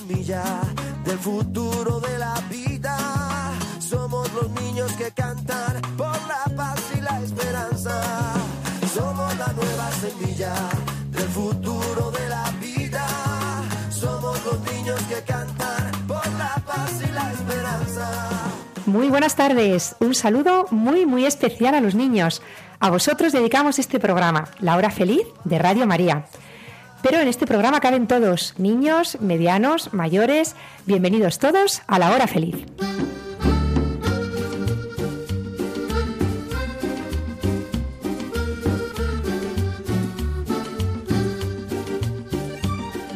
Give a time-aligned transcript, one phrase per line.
[0.00, 0.44] Semilla
[1.04, 2.96] del futuro de la vida.
[3.78, 7.94] Somos los niños que cantan por la paz y la esperanza.
[8.94, 10.54] Somos la nueva semilla
[11.10, 13.06] del futuro de la vida.
[13.90, 18.06] Somos los niños que cantan por la paz y la esperanza.
[18.84, 19.96] Muy buenas tardes.
[20.00, 22.42] Un saludo muy, muy especial a los niños.
[22.80, 26.26] A vosotros dedicamos este programa, La Hora Feliz de Radio María.
[27.08, 30.56] Pero en este programa caben todos, niños, medianos, mayores.
[30.86, 32.56] Bienvenidos todos a La Hora Feliz.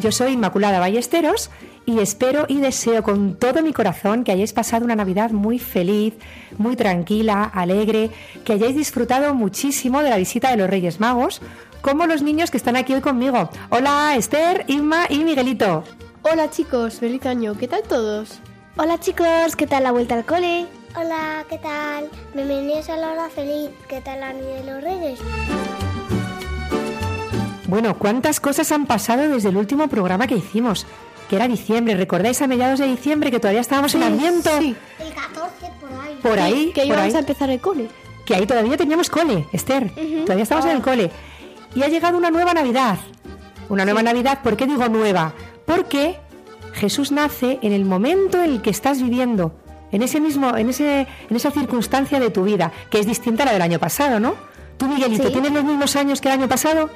[0.01, 1.51] Yo soy Inmaculada Ballesteros
[1.85, 6.15] y espero y deseo con todo mi corazón que hayáis pasado una Navidad muy feliz,
[6.59, 8.11] muy tranquila, alegre,
[8.45, 11.43] que hayáis disfrutado muchísimo de la visita de los Reyes Magos,
[11.83, 13.51] como los niños que están aquí hoy conmigo.
[13.71, 15.85] Hola Esther, Inma y Miguelito.
[16.23, 18.41] Hola chicos, feliz año, ¿qué tal todos?
[18.77, 20.67] Hola chicos, ¿qué tal la vuelta al cole?
[20.97, 22.09] Hola, ¿qué tal?
[22.35, 23.71] Bienvenidos a la hora feliz.
[23.89, 25.19] ¿Qué tal la niña de los reyes?
[27.69, 30.87] Bueno, cuántas cosas han pasado desde el último programa que hicimos,
[31.29, 31.95] que era diciembre.
[31.95, 34.51] ¿Recordáis a mediados de diciembre que todavía estábamos en Adviento?
[34.59, 36.19] Sí, El 14 por ahí.
[36.21, 37.15] Por ahí, que por íbamos ahí.
[37.15, 37.89] a empezar el cole.
[38.27, 39.93] que ahí todavía teníamos cole, Esther.
[40.25, 41.11] Todavía estamos en el cole.
[41.75, 42.99] Y ha llegado una nueva Navidad.
[43.69, 45.33] Una nueva Navidad, ¿por qué digo nueva?
[45.65, 46.19] Porque
[46.73, 49.55] Jesús nace en el momento en el que estás viviendo,
[49.93, 53.47] en ese mismo, en ese, en esa circunstancia de tu vida, que es distinta a
[53.47, 54.35] la del año pasado, ¿no?
[54.77, 55.33] Tú, Miguelito, Sí.
[55.33, 56.91] ¿tienes los mismos años que el año pasado?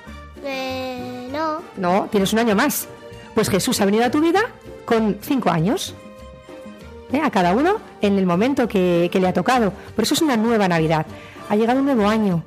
[0.44, 1.60] Eh, no.
[1.76, 2.88] No, tienes un año más.
[3.34, 4.40] Pues Jesús ha venido a tu vida
[4.84, 5.94] con cinco años.
[7.12, 7.20] ¿Eh?
[7.22, 9.72] A cada uno en el momento que, que le ha tocado.
[9.94, 11.06] Por eso es una nueva Navidad.
[11.48, 12.42] Ha llegado un nuevo año.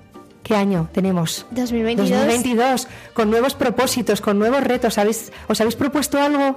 [0.48, 1.46] ¿Qué año tenemos?
[1.52, 2.10] 2022.
[2.10, 4.98] 2022, con nuevos propósitos, con nuevos retos.
[4.98, 6.56] ¿Habéis- ¿Os habéis propuesto algo?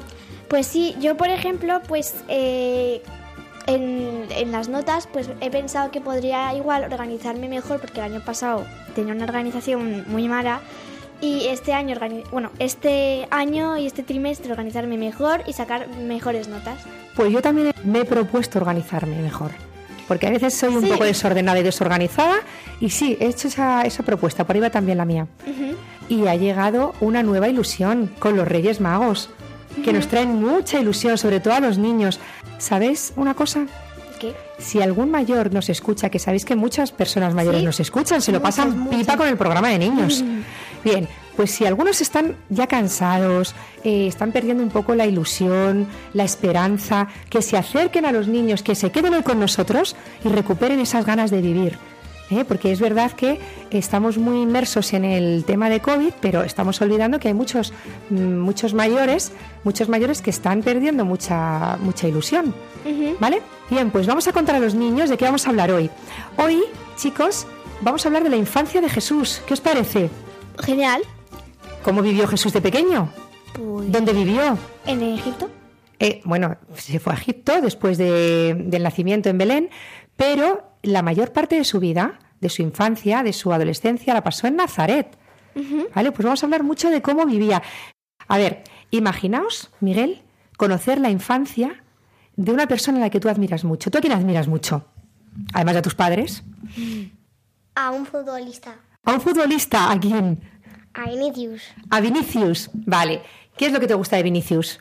[0.49, 3.03] Pues sí, yo por ejemplo, pues eh,
[3.67, 8.25] en, en las notas, pues he pensado que podría igual organizarme mejor porque el año
[8.25, 8.65] pasado
[8.95, 10.61] tenía una organización muy mala
[11.21, 11.97] y este año,
[12.31, 16.79] bueno, este año y este trimestre organizarme mejor y sacar mejores notas.
[17.17, 19.51] Pues yo también me he propuesto organizarme mejor.
[20.11, 20.89] Porque a veces soy un Sí.
[20.91, 22.35] poco desordenada y desorganizada.
[22.81, 24.43] Y sí, he hecho esa, esa propuesta.
[24.45, 25.29] Por ahí va también la mía.
[26.09, 29.31] Y ha llegado una nueva ilusión con los Reyes Magos.
[29.85, 32.19] Que nos traen mucha ilusión, sobre todo a los niños.
[32.59, 33.67] ¿Sabes una cosa?
[34.19, 34.35] ¿Qué?
[34.59, 37.67] Si algún mayor nos escucha, que sabéis que muchas personas mayores Sí.
[37.67, 38.99] nos escuchan, se lo pasan muchas.
[38.99, 40.25] pipa con el programa de niños.
[40.85, 43.55] Bien, pues si algunos están ya cansados,
[43.85, 48.63] eh, están perdiendo un poco la ilusión, la esperanza, que se acerquen a los niños,
[48.63, 51.79] que se queden hoy con nosotros y recuperen esas ganas de vivir.
[52.31, 52.45] ¿eh?
[52.45, 57.19] Porque es verdad que estamos muy inmersos en el tema de COVID, pero estamos olvidando
[57.19, 57.73] que hay muchos,
[58.11, 59.33] mm, muchos mayores,
[59.65, 62.55] muchos mayores que están perdiendo mucha, mucha ilusión.
[63.19, 63.43] ¿Vale?
[63.69, 65.91] Bien, pues vamos a contar a los niños de qué vamos a hablar hoy.
[66.37, 66.63] Hoy,
[66.97, 67.47] chicos,
[67.83, 69.43] vamos a hablar de la infancia de Jesús.
[69.47, 70.11] ¿Qué os parece?
[70.63, 71.03] Genial.
[71.83, 73.11] ¿Cómo vivió Jesús de pequeño?
[73.55, 74.57] Pues, ¿Dónde vivió?
[74.87, 75.49] ¿En Egipto?
[75.99, 79.71] Eh, bueno, se fue a Egipto después de- del nacimiento en Belén,
[80.17, 84.47] pero la mayor parte de su vida, de su infancia, de su adolescencia, la pasó
[84.47, 85.17] en Nazaret.
[85.95, 86.13] ¿Vale?
[86.13, 87.63] Pues vamos a hablar mucho de cómo vivía.
[88.29, 90.23] A ver, imaginaos, Miguel,
[90.57, 91.83] conocer la infancia
[92.37, 93.91] de una persona a la que tú admiras mucho.
[93.91, 94.87] ¿Tú a quién admiras mucho?
[95.53, 96.43] Además de a tus padres.
[97.75, 98.77] A un futbolista.
[99.05, 100.41] A un futbolista, ¿a quién?
[100.95, 101.63] A Vinicius.
[101.91, 102.71] A Vinicius.
[102.75, 103.23] Vale.
[103.57, 104.81] ¿Qué es lo que te gusta de Vinicius?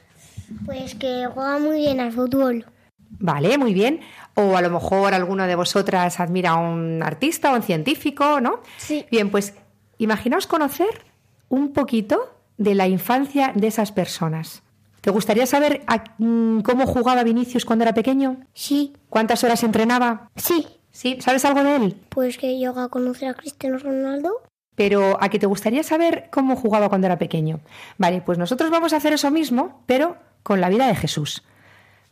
[0.65, 2.65] Pues que juega muy bien al fútbol.
[3.11, 4.01] Vale, muy bien.
[4.35, 8.61] O a lo mejor alguno de vosotras admira a un artista o un científico, ¿no?
[8.77, 9.05] Sí.
[9.11, 9.53] Bien, pues
[9.97, 11.05] imaginaos conocer
[11.49, 14.63] un poquito de la infancia de esas personas.
[15.01, 18.37] ¿Te gustaría saber a- mm, cómo jugaba Vinicius cuando era pequeño?
[18.53, 18.93] Sí.
[19.09, 20.29] ¿Cuántas horas entrenaba?
[20.35, 20.67] Sí.
[20.99, 21.15] ¿Sí?
[21.21, 21.95] ¿Sabes algo de él?
[22.09, 24.41] Pues que llega a conocer a Cristiano Ronaldo.
[24.75, 27.61] Pero a que te gustaría saber cómo jugaba cuando era pequeño.
[27.97, 31.41] Vale, pues nosotros vamos a hacer eso mismo, pero con la vida de Jesús.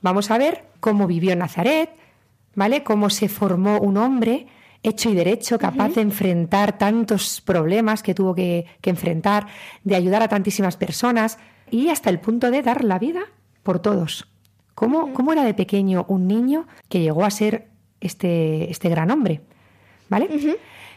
[0.02, 1.90] Vamos a ver cómo vivió en Nazaret,
[2.56, 2.86] ¿vale?
[2.86, 4.48] Cómo se formó un hombre
[4.84, 9.48] hecho y derecho, capaz de enfrentar tantos problemas que tuvo que, que enfrentar,
[9.84, 11.40] de ayudar a tantísimas personas
[11.70, 13.24] y hasta el punto de dar la vida
[13.64, 14.30] por todos.
[14.76, 19.42] ¿Cómo, cómo era de pequeño un niño que llegó a ser este, este gran hombre?
[20.10, 20.28] ¿Vale?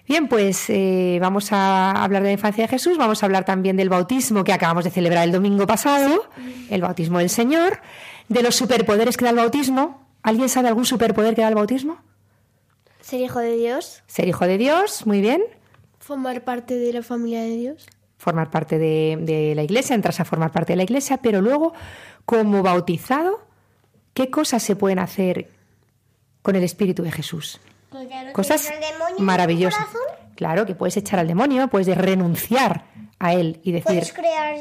[0.06, 3.76] Bien, pues eh, vamos a hablar de la infancia de Jesús, vamos a hablar también
[3.76, 6.28] del bautismo que acabamos de celebrar el domingo pasado,
[6.68, 7.80] el bautismo del Señor,
[8.28, 10.06] de los superpoderes que da el bautismo.
[10.22, 11.98] ¿Alguien sabe algún superpoder que da el bautismo?
[13.00, 14.02] Ser hijo de Dios.
[14.06, 15.42] Ser hijo de Dios, muy bien.
[15.98, 17.86] Formar parte de la familia de Dios.
[18.18, 21.72] Formar parte de, de la iglesia, entras a formar parte de la iglesia, pero luego,
[22.26, 23.46] como bautizado,
[24.12, 25.50] ¿qué cosas se pueden hacer
[26.42, 27.60] con el Espíritu de Jesús?
[28.32, 28.70] Cosas
[29.18, 29.86] maravillosas.
[30.36, 32.84] Claro, que puedes echar al demonio, puedes renunciar
[33.18, 34.56] a él y decir, Puedes crear,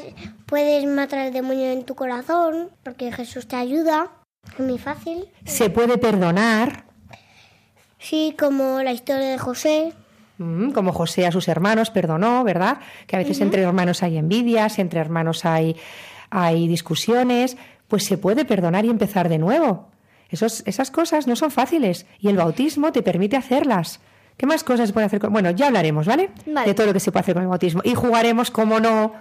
[0.46, 4.10] puedes matar al demonio en tu corazón, porque Jesús te ayuda.
[4.52, 5.28] Es muy fácil.
[5.44, 6.84] se puede perdonar,
[7.98, 9.92] Sí, como la historia de José.
[10.38, 12.78] Mm, como José a sus hermanos perdonó, ¿verdad?
[13.06, 15.76] Que a veces entre hermanos hay envidias, entre hermanos hay,
[16.30, 19.89] hay discusiones, pues se puede perdonar y empezar de nuevo.
[20.30, 24.00] Esos, esas cosas no son fáciles y el bautismo te permite hacerlas.
[24.36, 25.20] ¿Qué más cosas se puede hacer?
[25.20, 25.32] Con...
[25.32, 26.30] Bueno, ya hablaremos, ¿vale?
[26.46, 26.66] Vale.
[26.68, 27.82] De todo lo que se puede hacer con el bautismo.
[27.84, 29.12] Y jugaremos, como no,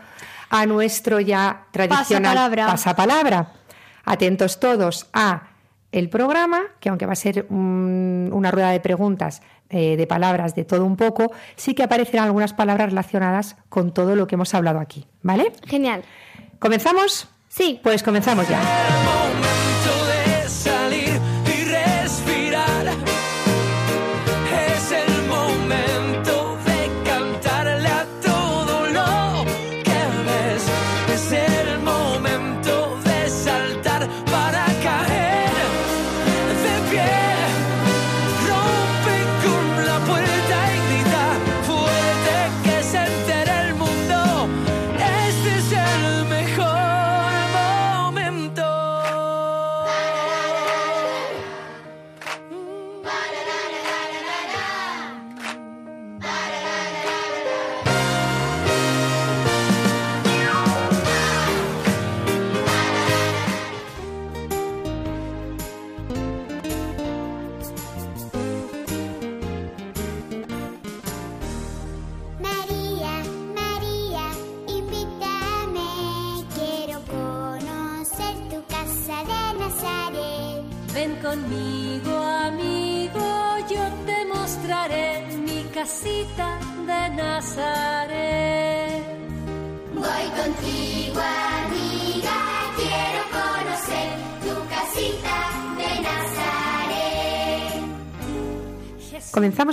[0.50, 2.66] a nuestro ya tradicional Pasapalabra.
[2.68, 3.52] pasapalabra.
[4.06, 5.44] Atentos todos a
[5.92, 9.42] el programa, que aunque va a ser un- una rueda de preguntas,
[9.72, 14.16] eh, de palabras, de todo un poco, sí que aparecerán algunas palabras relacionadas con todo
[14.16, 15.52] lo que hemos hablado aquí, ¿vale?
[15.68, 16.04] Genial.
[16.60, 17.28] ¿Comenzamos?
[17.50, 17.80] Sí.
[17.84, 18.62] Pues comenzamos ya.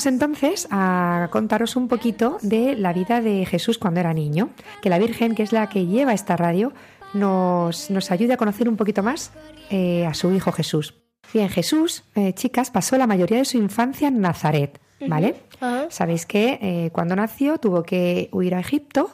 [0.07, 4.51] Comenzamos entonces a contaros un poquito de la vida de Jesús cuando era niño,
[4.81, 6.73] que la Virgen, que es la que lleva esta radio,
[7.13, 9.33] nos, nos ayude a conocer un poquito más
[9.69, 10.95] eh, a su hijo Jesús.
[11.35, 15.43] Bien, Jesús, eh, chicas, pasó la mayoría de su infancia en Nazaret, ¿vale?
[15.89, 19.11] Sabéis que eh, cuando nació tuvo que huir a Egipto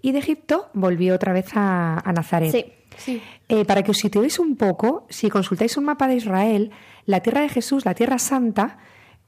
[0.00, 2.50] y de Egipto volvió otra vez a, a Nazaret.
[2.50, 2.64] Sí.
[2.96, 3.22] Sí.
[3.48, 6.70] Eh, para que os situéis un poco, si consultáis un mapa de Israel,
[7.04, 8.78] la tierra de Jesús, la tierra santa,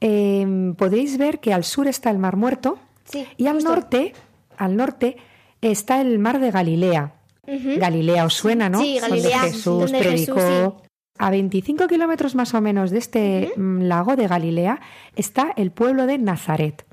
[0.07, 3.69] eh, podéis ver que al sur está el Mar Muerto Sí, y al justo.
[3.69, 4.13] norte,
[4.57, 5.17] al norte
[5.61, 7.13] está el Mar de Galilea.
[7.45, 8.79] Galilea os suena, ¿no?
[8.79, 10.35] Sí, Donde Galilea, Jesús donde predicó.
[10.35, 10.73] Jesús,
[11.17, 14.79] A 25 kilómetros más o menos de este mm, lago de Galilea
[15.15, 16.85] está el pueblo de Nazaret.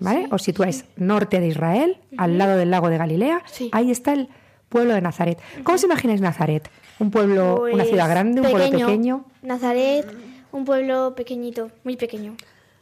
[0.00, 0.26] ¿Vale?
[0.32, 3.42] Os situáis norte de Israel, al lado del lago de Galilea.
[3.46, 3.68] Sí.
[3.72, 4.28] Ahí está el
[4.68, 5.38] pueblo de Nazaret.
[5.62, 6.68] ¿Cómo os imagináis Nazaret?
[6.98, 9.24] ¿Un pueblo, una Pues, ciudad grande, un pueblo pequeño?
[9.42, 10.06] Nazaret,
[10.52, 12.36] un pueblo pequeñito, muy pequeño.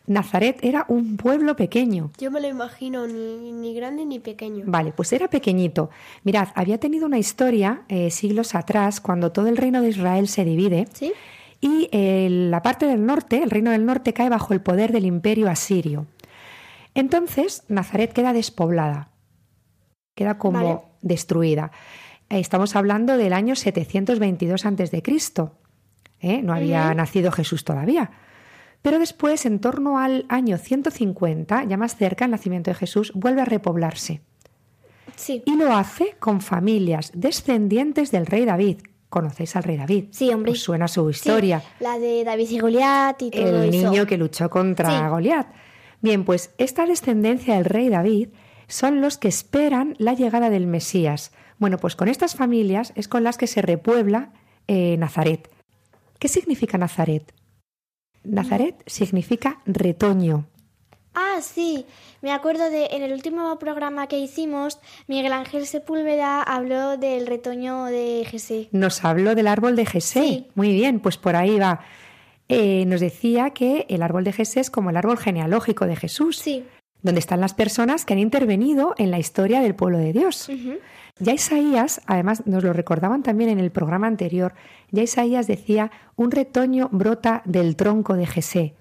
[0.07, 2.11] Nazaret era un pueblo pequeño.
[2.19, 4.65] Yo me lo imagino ni, ni grande ni pequeño.
[4.67, 5.91] Vale, pues era pequeñito.
[6.25, 10.45] Mirad, había tenido una historia eh, siglos atrás, cuando todo el reino de Israel se
[10.45, 11.13] divide, ¿Sí?
[11.61, 15.05] y eh, la parte del norte, el reino del norte, cae bajo el poder del
[15.07, 16.07] imperio asirio.
[16.95, 19.11] Entonces, Nazaret queda despoblada,
[20.17, 20.81] queda como Vale.
[21.03, 21.71] destruida.
[22.31, 25.03] Eh, Estamos hablando del año 722 a.C.
[26.21, 26.43] ¿eh?
[26.43, 28.11] No había nacido Jesús todavía.
[28.83, 33.43] Pero después, en torno al año 150, ya más cerca, el nacimiento de Jesús, vuelve
[33.43, 34.23] a repoblarse.
[35.17, 35.43] Sí.
[35.45, 38.79] Y lo hace con familias descendientes del rey David.
[39.11, 40.05] ¿Conocéis al rey David?
[40.13, 40.53] Sí, hombre.
[40.53, 41.63] Os suena su Sí, historia.
[41.81, 43.91] la de David y Goliat y todo el eso.
[43.91, 45.09] niño que luchó contra Sí.
[45.09, 45.49] Goliat.
[46.01, 48.29] Bien, pues esta descendencia del rey David
[48.69, 51.33] son los que esperan la llegada del Mesías.
[51.59, 54.31] Bueno, pues con estas familias es con las que se repuebla
[54.69, 55.51] eh, Nazaret.
[56.21, 57.35] ¿Qué significa Nazaret?
[58.23, 60.47] Nazaret significa retoño.
[61.15, 61.87] Ah, sí.
[62.23, 67.87] Me acuerdo de en el último programa que hicimos, Miguel Ángel Sepúlveda habló del retoño
[67.87, 68.69] de Jesé.
[68.71, 70.23] Nos habló del árbol de Jesé.
[70.23, 70.47] Sí.
[70.55, 71.81] Muy bien, pues por ahí va.
[72.49, 76.37] Eh, nos decía que el árbol de Jesé es como el árbol genealógico de Jesús,
[76.39, 76.65] Sí.
[77.03, 80.49] donde están las personas que han intervenido en la historia del pueblo de Dios.
[81.21, 84.55] Ya Isaías, además nos lo recordaban también en el programa anterior,
[84.91, 88.75] ya Isaías decía, un retoño brota del tronco de Jesé.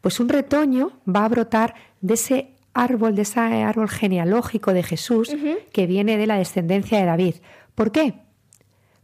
[0.00, 5.34] Pues un retoño va a brotar de ese árbol, de ese árbol genealógico de Jesús
[5.72, 7.34] que viene de la descendencia de David.
[7.74, 8.14] ¿Por qué?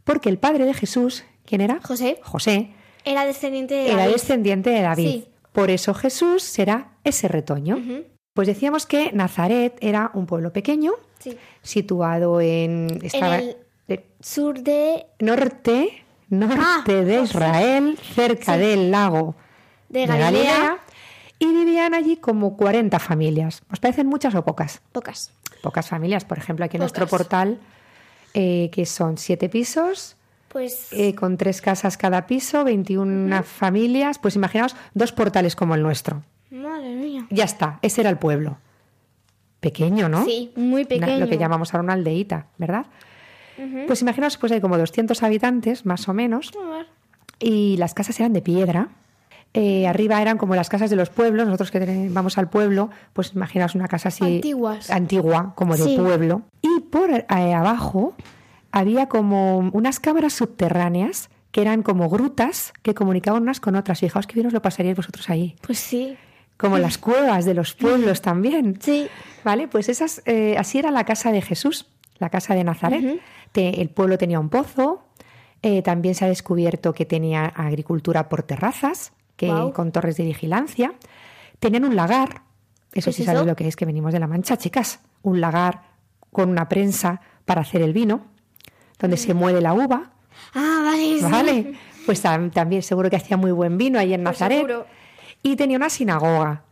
[0.03, 1.79] Porque el padre de Jesús, ¿quién era?
[1.83, 2.19] José.
[2.23, 2.71] José,
[3.05, 4.13] Era descendiente de era David.
[4.13, 5.09] descendiente de David.
[5.09, 5.27] Sí.
[5.51, 7.77] Por eso Jesús será ese retoño.
[8.33, 11.37] Pues decíamos que Nazaret era un pueblo pequeño, Sí.
[11.61, 13.57] situado en, estaba- el-
[14.21, 18.59] Sur de, norte, norte Ah, de Israel, cerca Sí.
[18.61, 19.35] del lago
[19.89, 20.77] de Galilea.
[21.39, 23.63] y vivían allí como 40 familias.
[23.69, 24.81] ¿Os parecen muchas o pocas?
[24.93, 25.31] Pocas.
[25.61, 27.59] Pocas familias, por ejemplo, aquí en nuestro portal,
[28.33, 30.15] eh, que son siete pisos,
[30.47, 35.81] Pues eh, con tres casas cada piso, 21 familias, pues imaginaos dos portales como el
[35.81, 36.23] nuestro.
[36.51, 37.25] Madre mía.
[37.29, 38.57] Ya está, ese era el pueblo.
[39.63, 40.25] Pequeño, ¿no?
[40.25, 41.17] Sí, muy Una- pequeño.
[41.19, 42.85] lo que llamamos ahora una aldeíta, ¿verdad?
[43.87, 46.51] Pues imaginaos, pues hay como 200 habitantes, más o menos,
[47.39, 48.89] y las casas eran de piedra.
[49.53, 53.33] Eh, arriba eran como las casas de los pueblos, nosotros que vamos al pueblo, pues
[53.35, 54.89] imaginaos una casa así Antiguas.
[54.89, 55.95] antigua, como de Sí.
[55.97, 56.41] pueblo.
[56.63, 58.15] Y por eh, abajo
[58.71, 63.99] había como unas cámaras subterráneas que eran como grutas que comunicaban unas con otras.
[63.99, 65.55] Fijaos que bien os lo pasaríais vosotros ahí.
[65.61, 66.17] Pues sí.
[66.63, 68.77] Como las cuevas de los pueblos también.
[68.81, 69.07] Sí.
[69.43, 71.87] Vale, pues esas, eh, así era la casa de Jesús,
[72.19, 73.19] la casa de Nazaret.
[73.51, 75.03] Te- el pueblo tenía un pozo,
[75.61, 80.93] eh, también se ha descubierto que tenía agricultura por terrazas, que, con torres de vigilancia.
[81.59, 82.43] Tenían un lagar,
[82.93, 83.45] eso ¿Qué sí es sabéis eso?
[83.45, 84.99] lo que es, que venimos de La Mancha, chicas.
[85.21, 85.81] Un lagar
[86.31, 88.25] con una prensa para hacer el vino,
[88.99, 90.11] donde se muele la uva.
[90.53, 91.19] Ah, vale.
[91.19, 91.25] sí.
[91.29, 91.73] Vale,
[92.05, 94.57] pues tam- también seguro que hacía muy buen vino ahí en Pues Nazaret.
[94.59, 94.85] seguro.
[95.43, 96.63] Y tenía una sinagoga.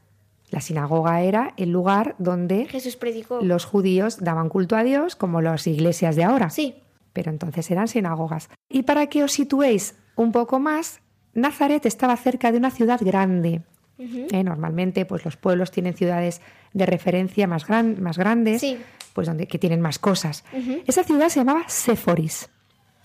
[0.50, 3.40] La sinagoga era el lugar donde Jesús predicó.
[3.42, 6.50] los judíos daban culto a Dios como las iglesias de ahora.
[6.50, 6.76] Sí.
[7.14, 8.50] Pero entonces eran sinagogas.
[8.70, 11.02] Y para que os situéis un poco más,
[11.34, 13.62] Nazaret estaba cerca de una ciudad grande.
[13.98, 16.42] Eh, Normalmente, pues los pueblos tienen ciudades
[16.74, 18.78] de referencia más, gran- más grandes, Sí.
[19.14, 20.44] pues donde que tienen más cosas.
[20.88, 22.50] Esa ciudad se llamaba Séforis.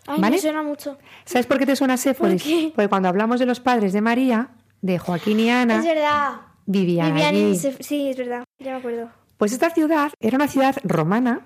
[0.06, 0.36] Ay, ¿Vale?
[0.36, 0.96] me suena mucho.
[1.24, 2.42] ¿Sabes por qué te suena Séforis?
[2.74, 4.48] Porque cuando hablamos de los padres de María,
[4.82, 6.32] de Joaquín y Ana, Es verdad.
[6.66, 7.52] vivían, Vivían allí.
[7.56, 8.44] Sef- Sí, es verdad.
[8.58, 9.08] Ya me acuerdo.
[9.38, 11.40] Pues esta ciudad era una ciudad romana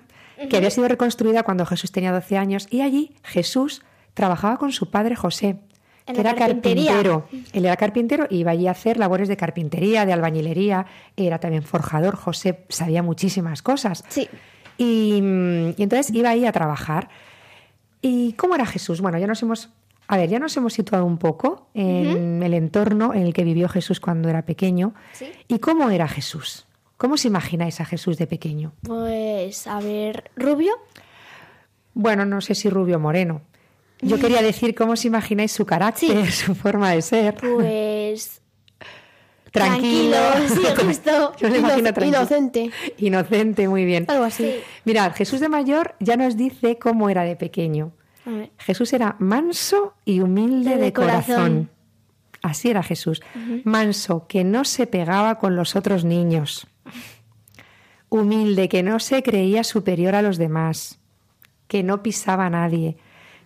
[0.49, 3.83] que había sido reconstruida cuando Jesús tenía 12 años y allí Jesús
[4.13, 5.59] trabajaba con su padre José,
[6.05, 7.27] que era carpintero.
[7.53, 10.85] Él era carpintero y iba allí a hacer labores de carpintería, de albañilería,
[11.15, 12.15] era también forjador.
[12.15, 14.03] José sabía muchísimas cosas.
[14.09, 14.27] Sí.
[14.77, 17.09] Y, mm, y entonces iba ahí a trabajar.
[18.01, 18.99] ¿Y cómo era Jesús?
[18.99, 19.69] Bueno, ya nos hemos,
[20.11, 23.69] a ver, ya nos hemos situado un poco en el entorno en el que vivió
[23.69, 24.93] Jesús cuando era pequeño.
[25.13, 25.31] Sí.
[25.47, 26.67] ¿Y cómo era Jesús?
[26.97, 28.73] ¿Cómo os imagináis a Jesús de pequeño?
[28.83, 30.73] Pues, a ver, Rubio.
[31.93, 33.41] Bueno, no sé si rubio o moreno.
[34.01, 37.35] Yo quería decir cómo os imagináis su carácter, su forma de ser.
[37.35, 38.41] Pues.
[39.53, 40.17] Tranquilo.
[40.17, 41.33] tranquilo, sí, justo.
[41.37, 42.17] Yo me imagino tranquilo.
[42.17, 42.71] Inocente.
[42.97, 44.07] Inocente, muy bien.
[44.09, 44.43] Algo así.
[44.43, 44.59] Sí.
[44.83, 47.93] Mirad, Jesús de mayor ya nos dice cómo era de pequeño.
[48.57, 51.35] Jesús era manso y humilde de, De corazón.
[51.35, 51.69] corazón.
[52.41, 53.21] Así era Jesús.
[53.65, 56.67] Manso, que no se pegaba con los otros niños.
[58.09, 60.99] Humilde, que no se creía superior a los demás.
[61.67, 62.97] Que no pisaba a nadie.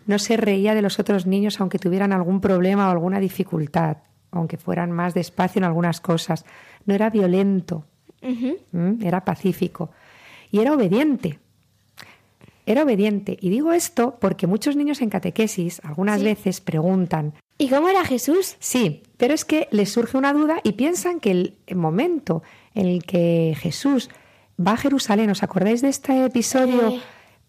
[0.05, 3.97] No se reía de los otros niños aunque tuvieran algún problema o alguna dificultad,
[4.31, 6.45] aunque fueran más despacio en algunas cosas.
[6.85, 7.85] No era violento.
[8.21, 8.57] ¿m?
[9.01, 9.91] Era pacífico.
[10.51, 11.39] Y era obediente.
[12.65, 13.37] Era obediente.
[13.41, 18.55] Y digo esto porque muchos niños en catequesis algunas veces preguntan, ¿Y cómo era Jesús?
[18.59, 22.43] sí, pero es que les surge una duda y piensan que el momento
[22.73, 24.09] en el que Jesús
[24.59, 27.01] va a Jerusalén, ¿os acordáis de este episodio Eh.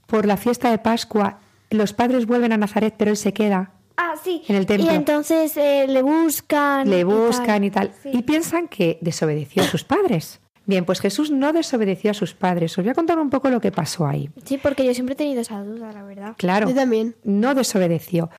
[0.07, 1.41] por la fiesta de Pascua?
[1.71, 3.73] Los padres vuelven a Nazaret, pero él se queda.
[3.97, 4.43] Ah, sí.
[4.47, 4.93] En el templo.
[4.93, 6.89] Y entonces eh, le buscan.
[6.91, 7.93] le y buscan y tal.
[8.03, 8.11] Sí.
[8.13, 10.39] Y piensan que desobedeció a sus padres.
[10.67, 12.77] Bien, pues Jesús no desobedeció a sus padres.
[12.77, 14.29] Os voy a contar un poco lo que pasó ahí.
[14.45, 16.35] Sí, porque yo siempre he tenido esa duda, la verdad.
[16.37, 16.69] Claro.
[16.69, 17.15] Yo también.
[17.25, 18.31] no desobedeció.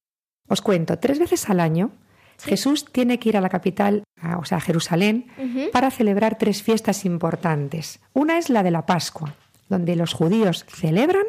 [0.49, 1.91] Os cuento, tres veces al año
[2.39, 5.27] Jesús tiene que ir a la capital, a- o sea, a Jerusalén,
[5.73, 7.99] para celebrar tres fiestas importantes.
[8.13, 9.33] Una es la de la Pascua,
[9.69, 11.23] donde los judíos celebran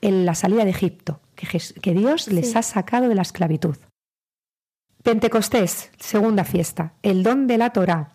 [0.00, 3.76] el- la salida de Egipto, que Dios les ha sacado de la esclavitud.
[5.02, 8.13] Pentecostés, segunda fiesta, el don de la Torá,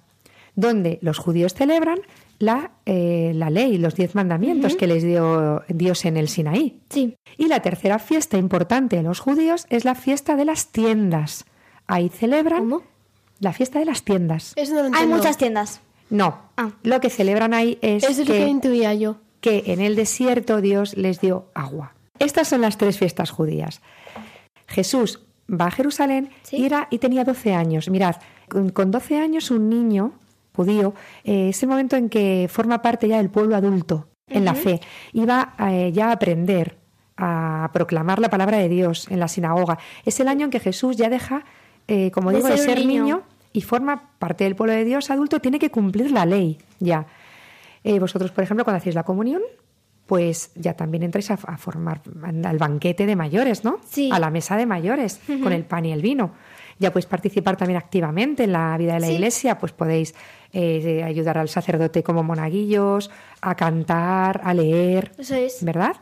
[0.56, 2.00] donde los judíos celebran
[2.40, 6.80] la, eh, la ley, los diez mandamientos que les dio Dios en el Sinaí.
[6.90, 7.16] Sí.
[7.38, 11.46] Y la tercera fiesta importante de los judíos es la fiesta de las tiendas.
[11.88, 12.84] Ahí celebran ¿Cómo?
[13.40, 14.54] la fiesta de las tiendas.
[14.56, 15.82] Eso no lo Hay muchas tiendas.
[16.10, 16.72] No, Ah.
[16.84, 19.18] lo que celebran ahí es, es lo que, que intuía yo.
[19.42, 21.94] que en el desierto Dios les dio agua.
[22.20, 23.82] Estas son las tres fiestas judías.
[24.68, 26.58] Jesús va a Jerusalén Sí.
[26.58, 27.90] y, era, y tenía 12 años.
[27.90, 28.16] Mirad,
[28.50, 30.14] con, con 12 años un niño
[30.60, 34.54] judío eh, es el momento en que forma parte ya del pueblo adulto en la
[34.56, 34.80] fe
[35.14, 36.78] y va eh, ya a aprender
[37.18, 39.78] a proclamar la palabra de Dios en la sinagoga.
[40.06, 41.44] Es el año en que Jesús ya deja,
[41.88, 43.04] eh, como De digo, de ser un ser niño.
[43.04, 43.22] niño.
[43.54, 47.06] y forma parte del pueblo de Dios adulto, tiene que cumplir la ley ya.
[48.00, 49.42] Vosotros, por ejemplo, cuando hacéis la comunión,
[50.06, 52.02] pues ya también entráis a, a formar
[52.44, 53.80] al banquete de mayores, ¿no?
[53.88, 54.10] Sí.
[54.12, 56.32] A la mesa de mayores, con el pan y el vino.
[56.78, 59.14] Ya podéis participar también activamente en la vida de la Sí.
[59.14, 60.14] iglesia, pues podéis
[60.54, 63.10] eh, ayudar al sacerdote como monaguillos,
[63.42, 65.64] a cantar, a leer, Eso es.
[65.64, 65.96] ¿verdad?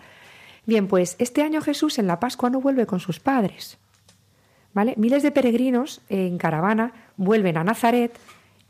[0.65, 3.77] Bien, pues este año Jesús en la Pascua no vuelve con sus padres.
[4.73, 4.93] ¿Vale?
[4.97, 8.17] Miles de peregrinos en caravana vuelven a Nazaret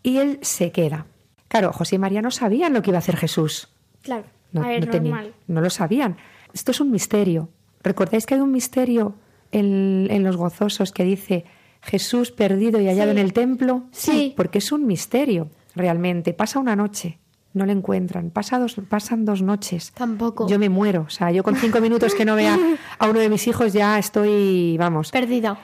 [0.04, 1.06] y él se queda.
[1.50, 3.68] Claro, José y María no sabían lo que iba a hacer Jesús.
[4.04, 4.24] Claro.
[4.54, 5.34] No, a ver, no tenían- normal.
[5.48, 6.18] no lo sabían.
[6.54, 7.50] Esto es un misterio.
[7.84, 9.16] ¿Recordáis que hay un misterio
[9.52, 11.46] en, en los gozosos que dice
[11.82, 13.18] Jesús perdido y hallado Sí.
[13.18, 13.84] en el templo?
[13.92, 14.34] Sí.
[14.38, 16.34] Porque es un misterio, realmente.
[16.34, 17.20] Pasa una noche,
[17.54, 18.30] no le encuentran.
[18.32, 19.92] Pasa dos- pasan dos noches.
[19.94, 20.48] Tampoco.
[20.48, 21.04] Yo me muero.
[21.08, 22.58] O sea, yo con cinco minutos que no vea
[23.00, 25.12] a uno de mis hijos ya estoy, vamos.
[25.12, 25.60] Perdida.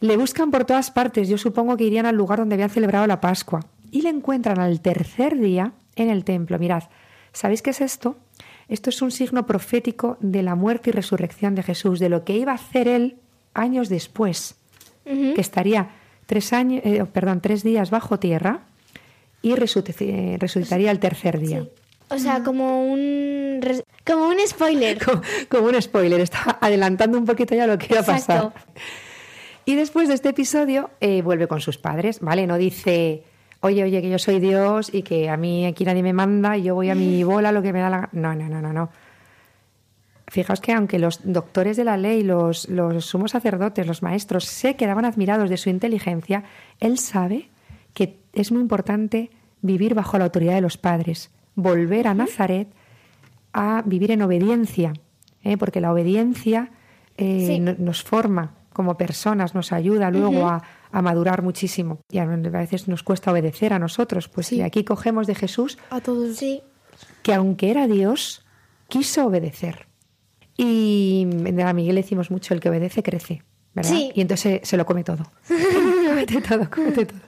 [0.00, 1.28] Le buscan por todas partes.
[1.28, 3.60] Yo supongo que irían al lugar donde habían celebrado la Pascua.
[3.90, 6.58] Y le encuentran al tercer día en el templo.
[6.58, 6.82] Mirad,
[7.32, 8.16] ¿sabéis qué es esto?
[8.68, 12.36] Esto es un signo profético de la muerte y resurrección de Jesús, de lo que
[12.36, 13.20] iba a hacer él
[13.54, 14.56] años después,
[15.04, 15.90] que estaría
[16.26, 18.65] tres, años, eh, perdón, tres días bajo tierra
[19.42, 21.62] y resuc- resucitaría el tercer día.
[21.62, 21.68] Sí.
[22.08, 23.60] O sea, como un
[24.06, 24.98] como un spoiler.
[25.04, 28.52] Como, como un spoiler, está adelantando un poquito ya lo que iba a pasar.
[29.64, 32.46] Y después de este episodio eh, vuelve con sus padres, ¿vale?
[32.46, 33.24] No dice,
[33.60, 36.62] oye, oye, que yo soy Dios y que a mí aquí nadie me manda y
[36.62, 38.08] yo voy a mi bola, lo que me da la gana.
[38.12, 38.90] No, no, no, no, no.
[40.28, 44.76] Fijaos que aunque los doctores de la ley, los, los sumos sacerdotes, los maestros, se
[44.76, 46.44] quedaban admirados de su inteligencia,
[46.78, 47.48] él sabe
[47.94, 49.30] que es muy importante
[49.62, 52.68] vivir bajo la autoridad de los padres, volver a Nazaret
[53.52, 54.92] a vivir en obediencia,
[55.42, 55.56] ¿eh?
[55.56, 56.70] porque la obediencia
[57.16, 57.58] eh, Sí.
[57.58, 61.98] no- nos forma como personas, nos ayuda luego a, a madurar muchísimo.
[62.10, 64.28] Y a a veces nos cuesta obedecer a nosotros.
[64.28, 64.58] Pues Sí.
[64.58, 66.36] de aquí cogemos de Jesús A todos.
[66.36, 66.60] Sí.
[67.22, 68.44] que aunque era Dios,
[68.88, 69.86] quiso obedecer.
[70.58, 71.26] Y
[71.64, 73.42] a Miguel le decimos mucho, el que obedece crece,
[73.74, 73.90] ¿verdad?
[73.92, 74.10] Sí.
[74.14, 75.24] Y entonces se, se lo come todo.
[76.06, 77.20] cómete todo, cómete todo.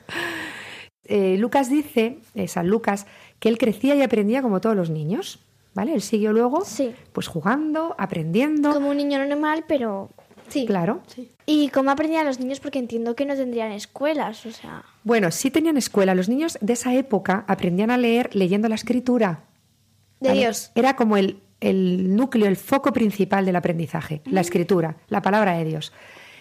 [1.08, 3.06] Eh, Lucas dice, eh, San Lucas,
[3.40, 5.40] que él crecía y aprendía como todos los niños,
[5.74, 5.94] ¿vale?
[5.94, 6.94] Él siguió luego, Sí.
[7.12, 8.72] pues jugando, aprendiendo.
[8.72, 10.10] Como un niño normal, pero
[10.48, 10.66] sí.
[10.66, 11.00] Claro.
[11.46, 12.60] ¿Y cómo aprendían los niños?
[12.60, 14.84] Porque entiendo que no tendrían escuelas, o sea.
[15.02, 16.14] Bueno, sí tenían escuela.
[16.14, 19.44] Los niños de esa época aprendían a leer leyendo la escritura.
[20.20, 20.40] De ¿vale?
[20.40, 20.72] Dios.
[20.74, 25.64] Era como el, el núcleo, el foco principal del aprendizaje, la escritura, la palabra de
[25.64, 25.92] Dios.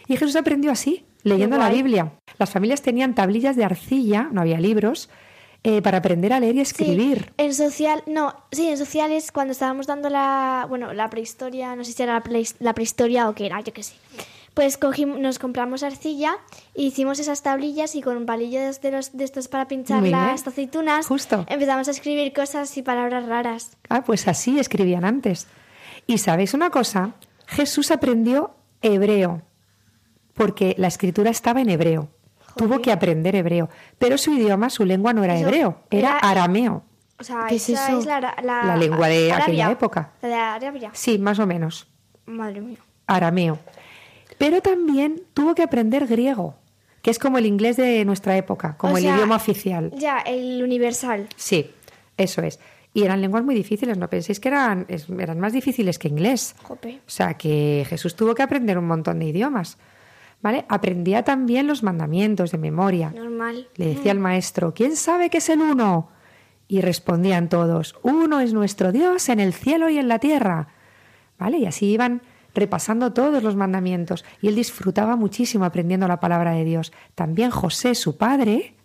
[0.08, 1.70] Y Jesús aprendió así, leyendo la.
[1.70, 2.12] Biblia.
[2.40, 5.10] Las familias tenían tablillas de arcilla, no había libros,
[5.64, 7.34] eh, para aprender a leer y Sí, escribir.
[7.38, 11.92] en social, no, sí, en sociales, cuando estábamos dando la, bueno, la prehistoria, no sé
[11.94, 13.96] si era la, pre- la prehistoria o qué era, yo qué sé.
[14.54, 16.32] Pues cogimos, nos compramos arcilla,
[16.74, 20.20] e hicimos esas tablillas y con palillos de, los, de estos para pinchar Muy bien.
[20.20, 21.46] las aceitunas, Justo.
[21.50, 23.78] empezamos a escribir cosas y palabras raras.
[23.90, 25.48] Ah, pues así escribían antes.
[26.08, 27.12] Y sabéis una cosa,
[27.48, 29.42] Jesús aprendió hebreo,
[30.38, 32.08] porque la escritura estaba en hebreo.
[32.56, 33.70] Tuvo que aprender hebreo,
[34.00, 36.84] pero su idioma, su lengua no era Eso, hebreo, era, era- arameo.
[37.20, 38.00] O sea, ¿Qué es esa eso?
[38.00, 39.44] es la, la, La lengua de Arabia.
[39.44, 40.12] aquella época.
[40.22, 40.90] La de Arabia.
[40.94, 41.88] Sí, más o menos,
[42.26, 42.78] Madre mía.
[43.08, 43.60] arameo.
[44.38, 46.56] Pero también tuvo que aprender griego,
[47.02, 49.92] que es como el inglés de nuestra época, como O el sea, idioma oficial.
[49.96, 51.28] Ya, el universal.
[51.36, 51.72] Sí,
[52.18, 52.60] eso es.
[52.94, 56.56] Y eran lenguas muy difíciles, no penséis que eran, es- eran más difíciles que inglés.
[56.64, 57.02] Jope.
[57.06, 59.78] O sea, que Jesús tuvo que aprender un montón de idiomas.
[60.42, 60.66] ¿Vale?
[60.70, 63.12] Aprendía también los mandamientos de memoria.
[63.12, 63.68] Normal.
[63.76, 66.10] Le decía al maestro, ¿quién sabe qué es el uno?
[66.68, 70.68] Y respondían todos, uno es nuestro Dios en el cielo y en la tierra.
[71.40, 71.58] ¿Vale?
[71.58, 72.22] Y así iban
[72.54, 74.26] repasando todos los mandamientos.
[74.42, 76.92] Y él disfrutaba muchísimo aprendiendo la palabra de Dios.
[77.16, 78.76] También José, su padre,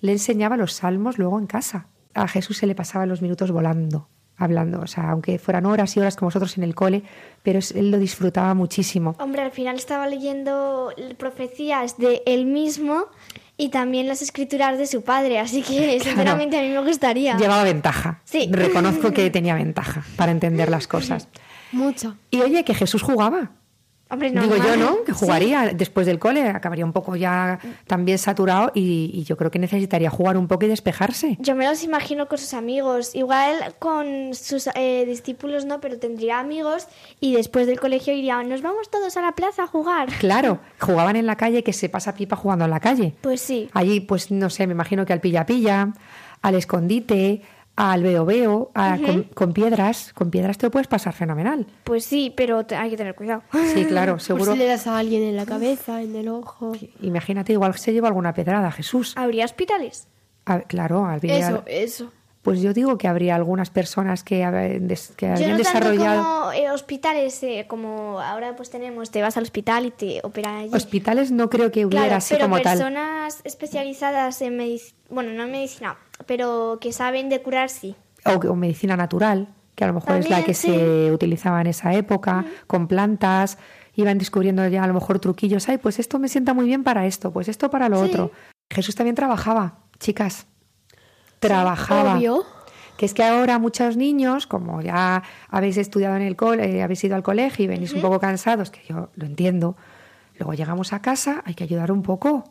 [0.00, 1.86] le enseñaba los salmos luego en casa.
[2.14, 4.08] A Jesús se le pasaban los minutos volando
[4.40, 7.02] hablando, o sea, aunque fueran horas y horas como nosotros en el cole,
[7.42, 9.14] pero él lo disfrutaba muchísimo.
[9.20, 13.06] Hombre, al final estaba leyendo profecías de él mismo
[13.56, 17.36] y también las escrituras de su padre, así que sinceramente a mí me gustaría.
[17.36, 18.20] Llevaba ventaja.
[18.24, 18.48] Sí.
[18.50, 21.28] Reconozco que tenía ventaja para entender las cosas.
[21.72, 22.16] Mucho.
[22.30, 23.52] Y oye, que Jesús jugaba.
[24.10, 25.04] Hombre, Digo yo, ¿no?
[25.04, 25.18] Que Sí.
[25.20, 29.58] jugaría después del cole, acabaría un poco ya también saturado y, y yo creo que
[29.60, 31.36] necesitaría jugar un poco y despejarse.
[31.40, 33.14] Yo me los imagino con sus amigos.
[33.14, 36.86] Igual con sus eh, discípulos no, pero tendría amigos
[37.20, 40.08] y después del colegio iría, nos vamos todos a la plaza a jugar.
[40.18, 43.14] Claro, jugaban en la calle que se pasa pipa jugando en la calle.
[43.20, 43.68] Pues sí.
[43.74, 45.92] Allí, pues no sé, me imagino que al pilla-pilla,
[46.42, 47.42] al escondite,
[47.82, 50.12] al veo-veo, a- con, con piedras.
[50.12, 51.66] Con piedras te lo puedes pasar fenomenal.
[51.84, 53.42] Pues sí, pero te- hay que tener cuidado.
[53.72, 54.52] Sí, claro, Por seguro.
[54.52, 56.72] si le das a alguien en la cabeza, en el ojo.
[57.00, 59.14] Imagínate, igual se lleva alguna pedrada, Jesús.
[59.16, 60.08] ¿Habría hospitales?
[60.44, 62.12] A- claro, habría- Eso, eso.
[62.42, 64.46] Pues yo digo que habría algunas personas que,
[64.80, 69.10] des- que Yo habrían no tanto desarrollado como eh, hospitales, eh, como ahora pues tenemos,
[69.10, 70.74] te vas al hospital y te operan allí.
[70.74, 72.78] hospitales, no creo que hubiera Claro, así pero como tal.
[72.78, 77.94] personas especializadas en medicina, bueno, no en medicina, pero que saben de curar, sí.
[78.24, 80.68] O, o medicina natural, que a lo mejor es la que sí.
[80.68, 83.58] se utilizaba en esa época, con plantas,
[83.94, 85.68] iban descubriendo ya a lo mejor truquillos.
[85.68, 88.08] Ay, pues esto me sienta muy bien para esto, pues esto para lo Sí.
[88.10, 88.30] otro.
[88.72, 90.46] Jesús también trabajaba, chicas.
[91.40, 92.16] Trabajaba.
[92.16, 92.44] Obvio.
[92.96, 97.02] Que es que ahora muchos niños, como ya habéis estudiado en el cole, eh, habéis
[97.02, 99.74] ido al colegio y venís un poco cansados, que yo lo entiendo,
[100.38, 102.44] luego llegamos a casa, hay que ayudar un poco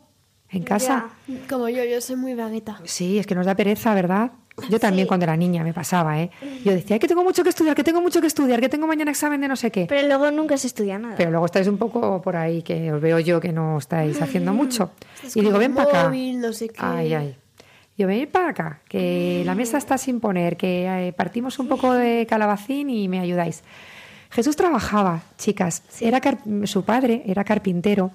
[0.48, 1.06] en casa.
[1.48, 2.80] Como yo, yo soy muy vagueta.
[2.82, 4.32] Sí, es que nos da pereza, ¿verdad?
[4.68, 6.30] Yo también cuando era niña me pasaba, ¿eh?
[6.64, 8.88] Yo decía, "Ay, que tengo mucho que estudiar, que tengo mucho que estudiar, que tengo
[8.88, 9.86] mañana examen de no sé qué.
[9.88, 11.14] Pero luego nunca se estudia nada.
[11.16, 14.52] Pero luego estáis un poco por ahí, que os veo yo que no estáis haciendo
[14.52, 14.90] mucho.
[15.14, 16.12] Estás Y digo, ven para acá.
[16.12, 16.80] no sé qué.
[16.80, 17.36] Ay, ay.
[18.00, 21.92] Yo venid para acá, que la mesa está sin poner, que eh, partimos un poco
[21.92, 23.62] de calabacín y me ayudáis.
[24.30, 25.82] Jesús trabajaba, chicas.
[26.00, 26.18] Era
[26.64, 28.12] su padre era carpintero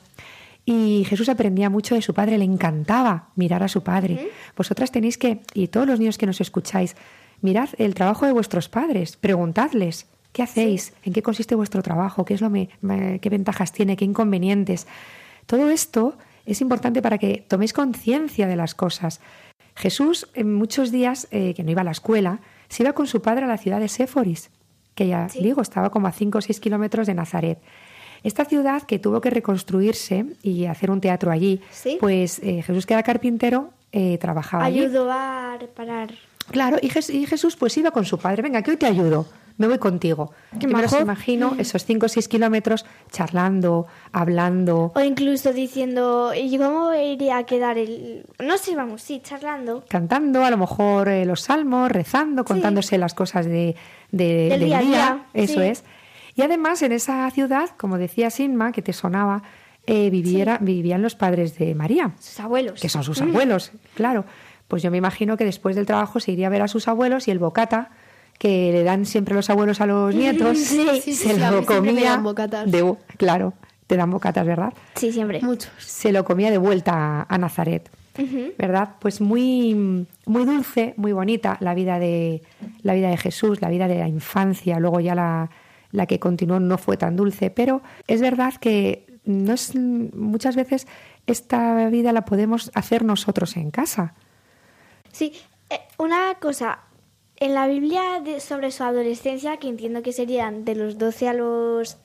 [0.65, 2.39] y Jesús aprendía mucho de su padre.
[2.39, 4.32] Le encantaba mirar a su padre.
[4.58, 6.95] Vosotras tenéis que, y todos los niños que nos escucháis,
[7.41, 10.08] mirad el trabajo de vuestros padres, preguntadles.
[10.34, 10.93] ¿Qué hacéis?
[11.04, 12.26] ¿En qué consiste vuestro trabajo?
[12.26, 13.98] ¿Qué es lo me- me- qué ventajas tiene?
[13.98, 14.88] ¿Qué inconvenientes?
[15.45, 16.17] Todo esto
[16.48, 19.21] es importante para que toméis conciencia de las cosas.
[19.75, 23.21] Jesús, en muchos días eh, que no iba a la escuela, se iba con su
[23.21, 24.49] padre a la ciudad de Séforis,
[24.95, 27.59] que ya digo, estaba como a 5 o 6 kilómetros de Nazaret.
[28.23, 31.97] Esta ciudad que tuvo que reconstruirse y hacer un teatro allí, Sí.
[31.99, 34.79] pues eh, Jesús, que era carpintero, eh, trabajaba allí.
[34.79, 36.11] Ayudó a reparar.
[36.49, 39.27] Claro, y, Jes- y Jesús pues iba con su padre, venga, que hoy te ayudo,
[39.58, 40.32] me voy contigo.
[40.60, 46.34] Qué Yo me los imagino esos 5 o 6 kilómetros charlando, hablando, O incluso diciendo,
[46.36, 48.26] ¿y cómo iría a quedar el...?
[48.44, 49.84] No sé, vamos, sí, charlando.
[49.89, 53.76] cantando a lo mejor eh, los salmos, rezando, contándose las cosas de,
[54.12, 55.62] de- Del del día eso sí.
[55.62, 55.84] es.
[56.36, 59.44] Y además en esa ciudad, como decía Sinma, que te sonaba,
[59.88, 62.82] eh, viviera, vivían los padres de María, Sus abuelos.
[62.82, 64.26] que son sus abuelos, claro.
[64.68, 67.28] Pues yo me imagino que después del trabajo se iría a ver a sus abuelos
[67.28, 67.91] y el bocata
[68.38, 72.21] que le dan siempre los abuelos a los nietos, Sí, sí, se sí, lo comía
[72.65, 73.54] de claro,
[73.88, 74.74] te dan bocatas, ¿verdad?
[74.95, 75.41] Sí, siempre.
[75.41, 75.71] Muchos.
[75.80, 77.89] se lo comía de vuelta a, a Nazaret.
[78.58, 78.91] ¿Verdad?
[79.00, 82.43] Pues muy, muy dulce, muy bonita la vida de
[82.82, 84.80] la vida de Jesús, la vida de la infancia.
[84.80, 85.50] Luego ya la,
[85.91, 90.88] la que continuó no fue tan dulce, pero es verdad que no es, muchas veces
[91.28, 94.13] esta vida la podemos hacer nosotros en casa.
[95.12, 95.34] Sí,
[95.69, 96.80] eh, una cosa.
[97.38, 101.34] En la Biblia de- sobre su adolescencia, que entiendo que serían de los 12 a
[101.34, 101.98] los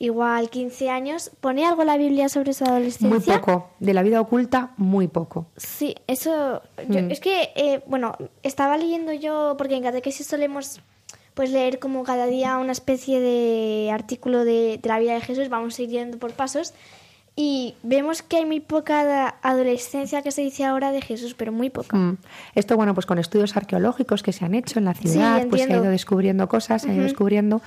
[0.00, 3.08] igual 15 años, ¿pone algo la Biblia sobre su adolescencia?
[3.08, 3.70] Muy poco.
[3.80, 5.46] De la vida oculta, muy poco.
[5.56, 6.62] Sí, eso.
[6.88, 7.10] yo- Mm.
[7.10, 10.80] Es que, eh, bueno, estaba leyendo yo, porque en catequesis solemos
[11.34, 15.48] pues leer como cada día una especie de artículo de, de la vida de Jesús,
[15.48, 16.74] vamos a ir yendo por pasos,
[17.40, 21.70] y vemos que hay muy poca adolescencia que se dice ahora de Jesús, pero muy
[21.70, 21.96] poca.
[21.96, 22.16] Mm.
[22.56, 25.62] Esto, bueno, pues con estudios arqueológicos que se han hecho en la Sí, ciudad, pues
[25.62, 27.62] se ha ido descubriendo cosas, se ha ido descubriendo.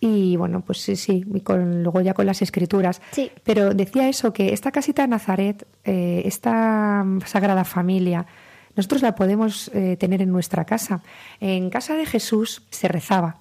[0.00, 3.00] Y bueno, pues sí, sí, y con, luego ya con las escrituras.
[3.12, 3.30] Sí.
[3.44, 8.26] Pero decía eso, que esta casita de Nazaret, eh, esta sagrada familia,
[8.74, 11.00] nosotros la podemos eh, tener en nuestra casa.
[11.38, 13.36] En casa de Jesús se rezaba,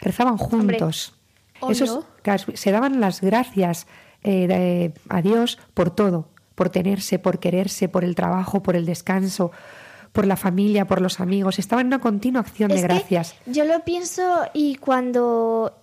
[0.00, 0.78] rezaban Hombre.
[0.78, 1.12] juntos.
[1.68, 3.86] Esos- claro, se daban las gracias
[4.24, 9.52] eh, a Dios por todo, por tenerse, por quererse, por el trabajo, por el descanso,
[10.12, 11.58] por la familia, por los amigos.
[11.58, 13.34] Estaban en una continua acción de que gracias.
[13.46, 15.74] yo lo pienso y cuando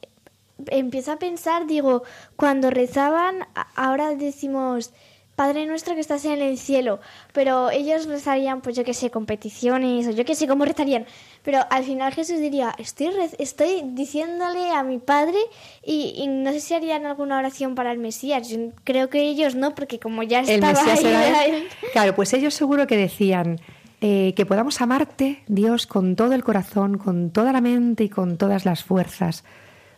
[0.68, 2.04] empiezo a pensar, digo,
[2.36, 4.94] cuando rezaban, ahora decimos,
[5.40, 7.00] Padre nuestro que estás en el cielo,
[7.32, 11.06] pero ellos rezarían, pues yo qué sé, competiciones o yo qué sé cómo rezarían,
[11.44, 15.38] pero al final Jesús diría, estoy, estoy diciéndole a mi Padre
[15.86, 19.56] y, y no sé si harían alguna oración para el Mesías, yo creo que ellos
[19.56, 23.62] no, porque como ya El estaba Mesías era él- Claro, pues ellos seguro que decían
[24.02, 28.38] eh, que podamos amarte, Dios, con todo el corazón, con toda la mente y con
[28.38, 29.46] todas las fuerzas,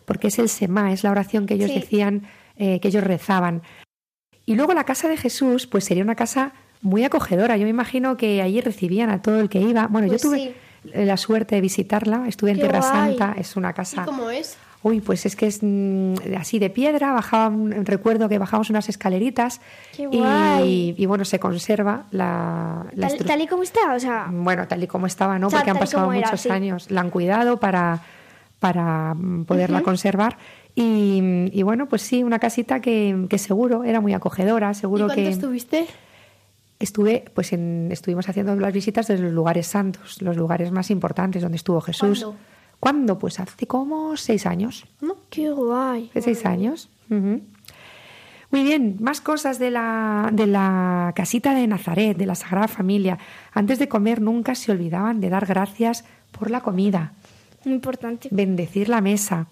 [0.06, 1.80] porque es el Semá, es la oración que ellos Sí.
[1.80, 2.28] decían,
[2.58, 3.64] eh, que ellos rezaban.
[4.52, 7.56] Y luego la casa de Jesús, pues sería una casa muy acogedora.
[7.56, 9.88] Yo me imagino que allí recibían a todo el que iba.
[9.88, 10.54] Bueno, Pues yo tuve sí.
[10.92, 12.92] eh, la suerte de visitarla, estuve en Qué Tierra guay.
[13.18, 14.04] Santa, es una ¿Y casa...
[14.04, 14.58] cómo es?
[14.84, 19.62] Uy, pues es que es mm, así de piedra, bajaban, recuerdo que bajamos unas escaleritas
[19.96, 20.96] Qué y, guay.
[20.98, 24.88] y, bueno, se conserva la, la tal, y como está, o sea, Bueno, tal y
[24.88, 25.48] como estaba, ¿no?
[25.48, 26.50] O sea, Porque han pasado era, muchos sí.
[26.50, 28.02] años, la han cuidado para,
[28.60, 30.38] para mm, poderla conservar
[30.76, 35.08] y, y bueno, pues sí, una casita que, que seguro era muy acogedora, ¿Y seguro
[35.08, 35.86] cuánto que estuviste?
[36.80, 41.42] estuve, pues en, estuvimos haciendo las visitas de los lugares santos, los lugares más importantes
[41.42, 42.22] donde estuvo Jesús.
[42.22, 42.40] ¿Cuándo?
[42.80, 43.20] ¿Cuándo?
[43.20, 44.86] Pues hace como seis años.
[45.02, 45.16] ¿No?
[45.30, 46.10] qué guay.
[46.14, 46.90] De seis años.
[48.52, 53.18] Muy bien, más cosas de la, de la casita de Nazaret, de la Sagrada Familia.
[53.54, 57.14] Antes de comer nunca se olvidaban de dar gracias por la comida,
[57.64, 58.28] Muy importante.
[58.32, 59.48] bendecir la mesa,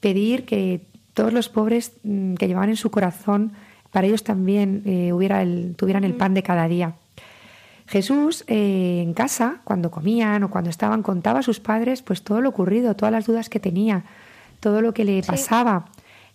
[0.00, 3.52] pedir que todos los pobres mm, que llevaban en su corazón,
[3.90, 6.94] para ellos también eh, hubiera el, tuvieran el pan de cada día.
[7.86, 12.40] Jesús eh, en casa, cuando comían o cuando estaban, contaba a sus padres pues todo
[12.40, 14.04] lo ocurrido, todas las dudas que tenía,
[14.60, 15.86] todo lo que le pasaba.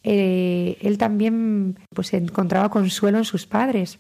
[0.03, 3.99] Eh, él también pues encontraba consuelo en sus padres.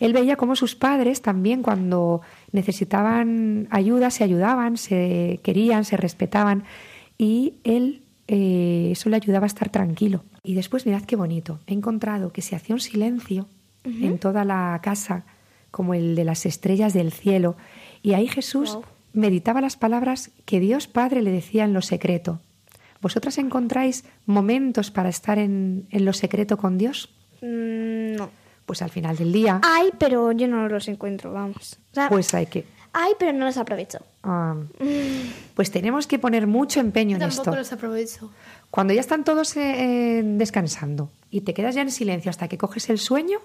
[0.00, 6.64] Él veía cómo sus padres también cuando necesitaban ayuda se ayudaban, se querían, se respetaban
[7.18, 10.24] y él eh, eso le ayudaba a estar tranquilo.
[10.42, 13.48] Y después mirad qué bonito, he encontrado que se hacía un silencio
[13.84, 15.24] en toda la casa
[15.70, 17.56] como el de las estrellas del cielo
[18.02, 18.78] y ahí Jesús
[19.12, 22.40] meditaba las palabras que Dios Padre le decía en lo secreto.
[23.00, 27.14] ¿Vosotras encontráis momentos para estar en, en lo secreto con Dios?
[27.42, 28.30] Mm, no.
[28.64, 31.78] Pues al final del día, Hay, pero yo no los encuentro, vamos.
[31.92, 32.64] O sea, pues hay que...
[32.98, 33.98] hay, pero no los aprovecho.
[34.22, 34.56] ah,
[35.54, 37.56] pues tenemos que poner mucho empeño en Tampoco esto.
[37.56, 38.30] los aprovecho.
[38.70, 42.58] Cuando ya están todos eh, eh, descansando y te quedas ya en silencio hasta que
[42.58, 43.38] coges el sueño,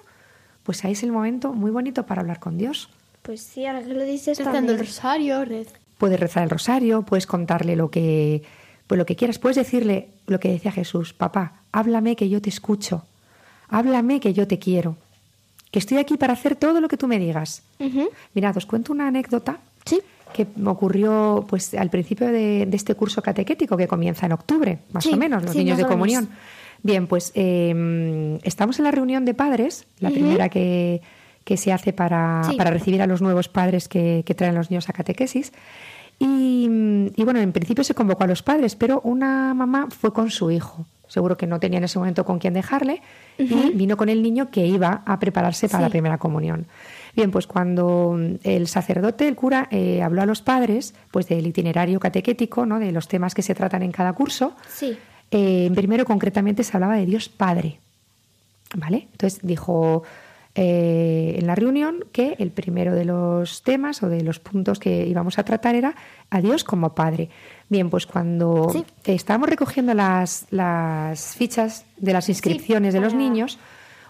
[0.64, 2.90] pues ahí es el momento muy bonito para hablar con Dios.
[3.22, 5.68] Pues sí, ahora que lo dices Rezando el rosario, red.
[5.98, 8.42] Puedes rezar el rosario, puedes contarle lo que,
[8.88, 12.50] pues lo que quieras, puedes decirle lo que decía Jesús, papá, háblame que yo te
[12.50, 13.06] escucho,
[13.70, 14.98] háblame que yo te quiero,
[15.72, 17.64] que estoy aquí para hacer todo lo que tú me digas.
[17.80, 18.10] Ujú.
[18.34, 20.00] Mirad, os cuento una anécdota Sí.
[20.34, 24.80] que me ocurrió pues al principio de, de este curso catequético que comienza en octubre,
[24.92, 26.30] más Sí, o menos, los sí, niños de comunión.
[26.84, 31.02] Bien, pues eh, estamos en la reunión de padres, la primera que,
[31.44, 34.94] que se hace para, recibir a los nuevos padres que, que traen los niños a
[34.94, 35.52] catequesis.
[36.20, 36.68] Y,
[37.16, 40.52] y bueno, en principio se convocó a los padres, pero una mamá fue con su
[40.52, 40.86] hijo.
[41.12, 43.02] Seguro que no tenía en ese momento con quién dejarle
[43.38, 45.84] y vino con el niño que iba a prepararse para Sí.
[45.84, 46.68] la primera comunión.
[47.18, 52.00] Bien, pues cuando el sacerdote, el cura, eh, habló a los padres pues del itinerario
[52.00, 52.80] catequético, ¿no?
[52.80, 54.98] de los temas que se tratan en cada curso, Sí.
[55.32, 57.80] eh, primero concretamente se hablaba de Dios Padre.
[58.74, 59.10] ¿Vale?
[59.12, 60.04] Entonces dijo
[60.56, 65.06] eh, en la reunión que el primero de los temas o de los puntos que
[65.08, 65.96] íbamos a tratar era
[66.30, 67.30] a Dios como Padre.
[67.70, 68.86] Bien, pues cuando Sí.
[69.06, 73.60] estábamos recogiendo las, las fichas de las inscripciones de los para- niños,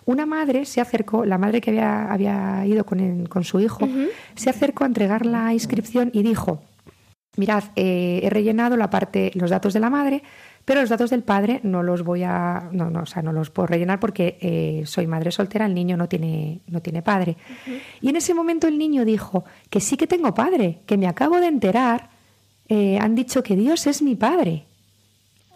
[0.06, 3.88] una madre se acercó, la madre que había, había ido con, el- con su hijo,
[4.36, 6.64] se acercó a entregar la inscripción y dijo,
[7.38, 10.24] mirad, eh, he rellenado la parte, los datos de la madre,
[10.66, 13.50] pero los datos del padre no los voy a, no, no, o sea, no los
[13.50, 17.38] puedo rellenar porque eh, soy madre soltera, el niño no tiene, no tiene padre.
[18.00, 21.40] Y en ese momento el niño dijo que sí que tengo padre, que me acabo
[21.40, 22.10] de enterar,
[22.70, 24.66] eh, han dicho que Dios es mi padre.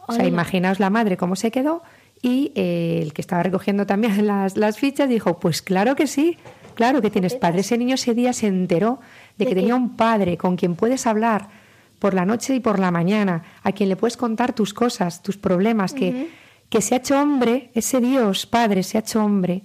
[0.08, 1.82] O sea, imaginaos la madre cómo se quedó
[2.22, 6.38] y eh, el que estaba recogiendo también las, las fichas dijo, pues claro que sí,
[6.74, 7.62] claro que tienes padre.
[7.62, 9.00] Ese niño ese día se enteró
[9.38, 9.62] de, ¿De que qué?
[9.62, 11.65] tenía un padre con quien puedes hablar
[12.00, 15.38] por la noche y por la mañana, a quien le puedes contar tus cosas, tus
[15.38, 16.30] problemas, que,
[16.70, 19.64] que se ha hecho hombre, ese Dios Padre se ha hecho hombre,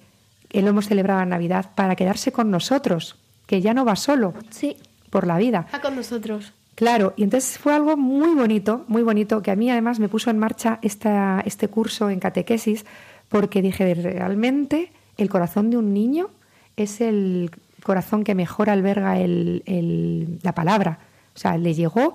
[0.49, 3.17] que lo hemos celebrado en Navidad, para quedarse con nosotros,
[3.47, 4.77] que ya no va solo Sí.
[5.11, 5.63] por la vida.
[5.67, 6.53] Está con nosotros.
[6.75, 10.31] Claro, y entonces fue algo muy bonito, muy bonito, que a mí además me puso
[10.31, 12.87] en marcha esta, este curso en catequesis,
[13.29, 16.31] porque dije, realmente el corazón de un niño
[16.77, 17.51] es el
[17.83, 20.99] corazón que mejor alberga el- el- la palabra.
[21.35, 22.15] O sea, le llegó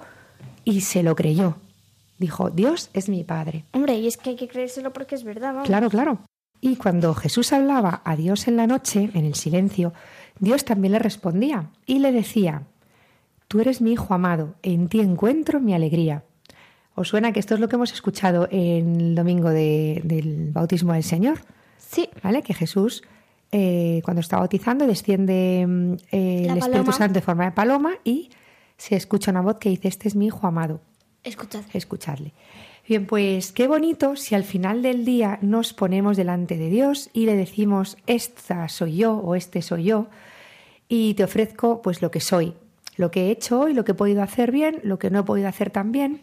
[0.64, 1.56] y se lo creyó.
[2.18, 3.66] Dijo, Dios es mi padre.
[3.74, 5.68] Hombre, y es que hay que creérselo porque es verdad, vamos.
[5.68, 6.20] Claro, claro.
[6.62, 9.94] Y cuando Jesús hablaba a Dios en la noche, en el silencio,
[10.40, 12.64] Dios también le respondía y le decía,
[13.48, 16.24] Tú eres mi Hijo amado, en ti encuentro mi alegría.
[16.96, 20.94] ¿Os suena que esto es lo que hemos escuchado en el domingo de- del bautismo
[20.94, 21.40] del Señor?
[21.78, 22.10] Sí.
[22.24, 22.42] ¿Vale?
[22.42, 23.04] Que Jesús,
[23.52, 26.92] eh, cuando está bautizando, desciende mm, eh, el Espíritu.
[26.94, 28.30] Santo en forma de paloma y
[28.78, 30.82] se escucha una voz que dice, este es mi Hijo amado,
[31.24, 31.64] Escuchad.
[31.74, 32.34] escuchadle.
[32.88, 37.26] Bien, pues qué bonito si al final del día nos ponemos delante de Dios y
[37.26, 40.08] le decimos, esta soy yo o este soy yo,
[40.88, 42.54] y te ofrezco pues lo que soy,
[42.96, 45.24] lo que he hecho hoy, lo que he podido hacer bien, lo que no he
[45.24, 46.22] podido hacer tan bien,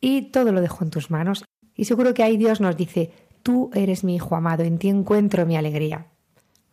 [0.00, 1.44] y todo lo dejo en tus manos.
[1.76, 3.12] Y seguro que ahí Dios nos dice,
[3.44, 6.06] tú eres mi hijo amado, en ti encuentro mi alegría.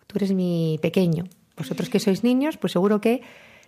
[0.08, 1.26] Tú eres mi pequeño.
[1.56, 3.22] Vosotros que sois niños, pues seguro que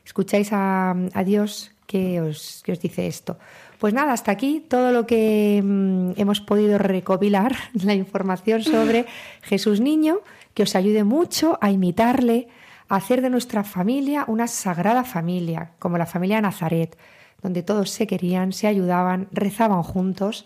[0.05, 3.38] escucháis a, Dios que os, que os dice esto.
[3.79, 9.05] Pues nada, hasta aquí todo lo que mm, hemos podido recopilar, la información sobre
[9.41, 10.19] Jesús Niño,
[10.53, 12.47] que os ayude mucho a imitarle,
[12.89, 16.97] a hacer de nuestra familia una sagrada familia, como la familia de Nazaret,
[17.41, 20.45] donde todos se querían, se ayudaban, rezaban juntos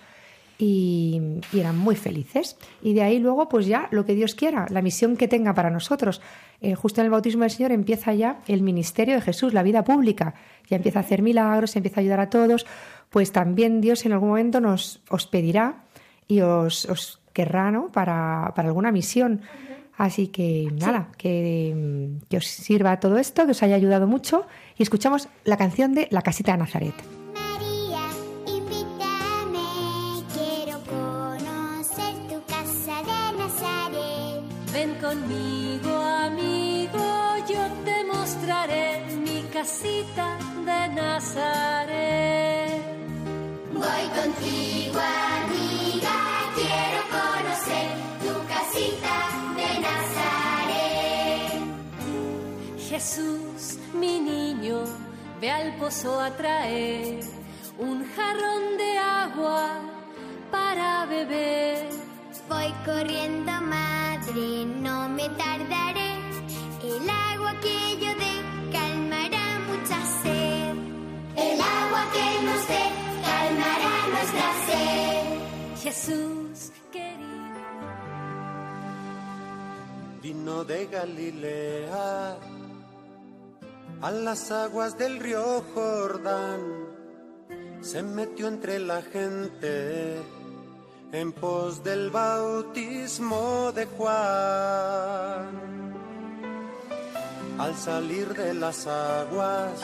[0.57, 2.57] y, y eran muy felices.
[2.81, 5.69] Y de ahí luego, pues ya lo que Dios quiera, la misión que tenga para
[5.69, 6.21] nosotros.
[6.61, 9.83] Eh, justo en el bautismo del Señor empieza ya el ministerio de Jesús, la vida
[9.83, 10.33] pública.
[10.69, 12.65] Ya empieza a hacer milagros, empieza a ayudar a todos.
[13.09, 15.83] Pues también Dios en algún momento nos os pedirá
[16.27, 17.87] y os, os querrá ¿no?
[17.91, 19.41] para, para alguna misión.
[19.97, 24.47] Así que nada, que, que os sirva todo esto, que os haya ayudado mucho.
[24.77, 27.22] Y escuchamos la canción de La Casita de Nazaret.
[35.13, 37.05] Conmigo, amigo,
[37.47, 42.81] yo te mostraré mi casita de Nazaret.
[43.73, 44.99] Voy contigo,
[45.39, 46.17] amiga,
[46.55, 47.87] quiero conocer
[48.23, 49.15] tu casita
[49.59, 51.53] de Nazaret.
[52.89, 53.61] Jesús,
[53.93, 54.77] mi niño,
[55.39, 57.19] ve al pozo a traer
[57.77, 59.79] un jarrón de agua
[60.51, 62.12] para beber.
[62.53, 66.11] Voy corriendo, madre, no me tardaré.
[66.83, 68.35] El agua que yo dé
[68.71, 70.75] calmará mucha sed.
[71.45, 72.85] El agua que nos dé
[73.27, 75.25] calmará nuestra sed.
[75.83, 77.61] Jesús querido.
[80.21, 82.37] Vino de Galilea
[83.99, 86.61] a las aguas del río Jordán.
[87.81, 90.21] Se metió entre la gente
[91.13, 94.13] en pos del bautismo de Juan.
[97.59, 99.79] Al salir de las aguas,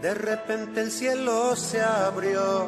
[0.00, 2.66] de repente el cielo se abrió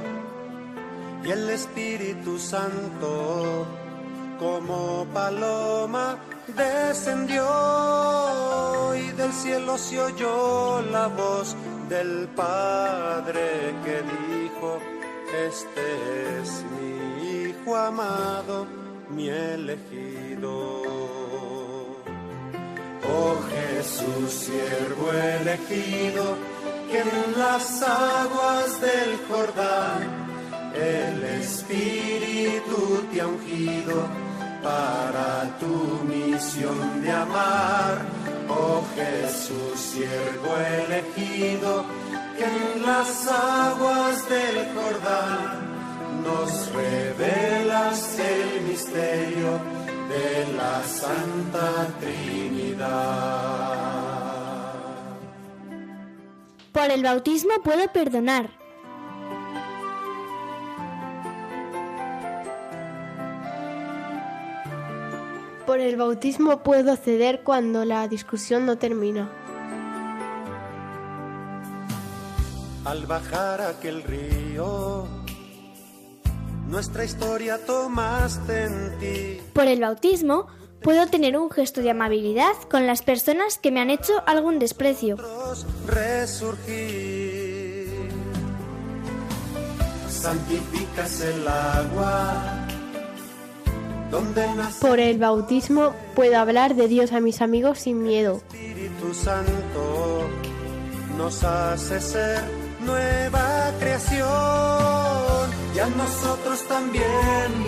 [1.25, 3.67] y el Espíritu Santo
[4.39, 7.45] como paloma descendió
[8.95, 11.57] y del cielo se oyó la voz
[11.89, 14.79] del Padre que dijo,
[15.33, 16.89] este es mi
[17.77, 18.67] Amado,
[19.09, 20.83] mi elegido.
[23.13, 26.37] Oh Jesús, siervo elegido,
[26.91, 30.03] que en las aguas del Jordán
[30.75, 34.07] el Espíritu te ha ungido
[34.63, 38.03] para tu misión de amar.
[38.49, 41.85] Oh Jesús, siervo elegido,
[42.37, 45.70] que en las aguas del Jordán
[46.23, 49.59] nos revelas el misterio
[50.09, 53.81] de la Santa Trinidad.
[56.73, 58.51] Por el bautismo puedo perdonar.
[65.67, 69.31] Por el bautismo puedo ceder cuando la discusión no termina.
[72.85, 75.07] Al bajar aquel río,
[76.71, 79.41] nuestra historia tomaste en ti.
[79.53, 80.47] Por el bautismo
[80.83, 85.17] puedo tener un gesto de amabilidad con las personas que me han hecho algún desprecio.
[85.87, 87.31] resurgir.
[90.09, 92.67] Santificas el agua
[94.11, 98.43] donde nace Por el bautismo puedo hablar de Dios a mis amigos sin miedo.
[98.53, 100.29] el Espíritu Santo,
[101.16, 102.43] nos hace ser
[102.85, 104.99] nueva creación
[105.75, 107.05] y a nosotros también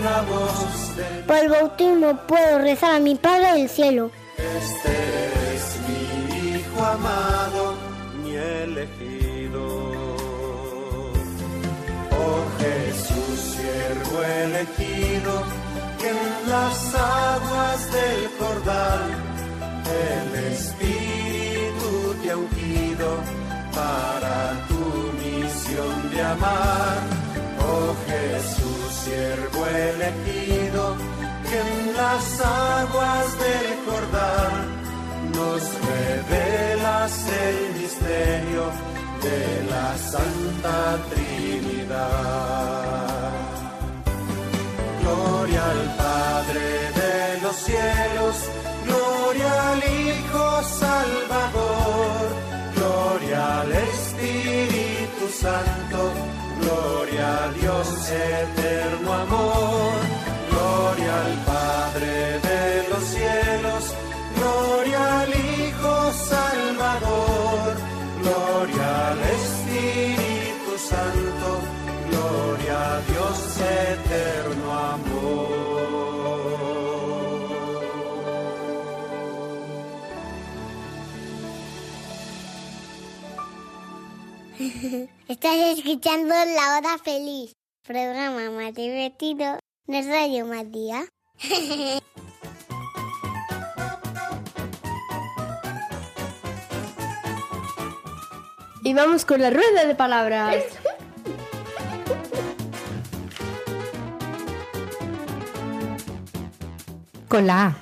[0.03, 4.11] la voz de Por el bautismo puedo rezar a mi Padre del cielo.
[4.37, 7.75] Este es mi Hijo amado,
[8.23, 9.63] mi elegido.
[12.11, 15.43] Oh Jesús, siervo elegido,
[15.99, 19.33] que en las aguas del Jordán
[19.85, 23.17] el Espíritu te ha ungido
[23.75, 27.22] para tu misión de amar.
[37.13, 38.65] Revelas el misterio
[39.23, 42.53] de la Santa Trinidad.
[45.01, 46.65] Gloria al Padre
[47.01, 48.37] de los cielos,
[48.87, 52.29] gloria al Hijo Salvador,
[52.77, 55.99] gloria al Espíritu Santo,
[56.61, 59.93] gloria a Dios eterno amor,
[60.51, 61.52] gloria al Padre
[85.45, 91.09] Estás escuchando La Hora Feliz, programa más divertido de Radio Matías.
[98.85, 100.63] Y vamos con la rueda de palabras.
[107.27, 107.77] Con la A.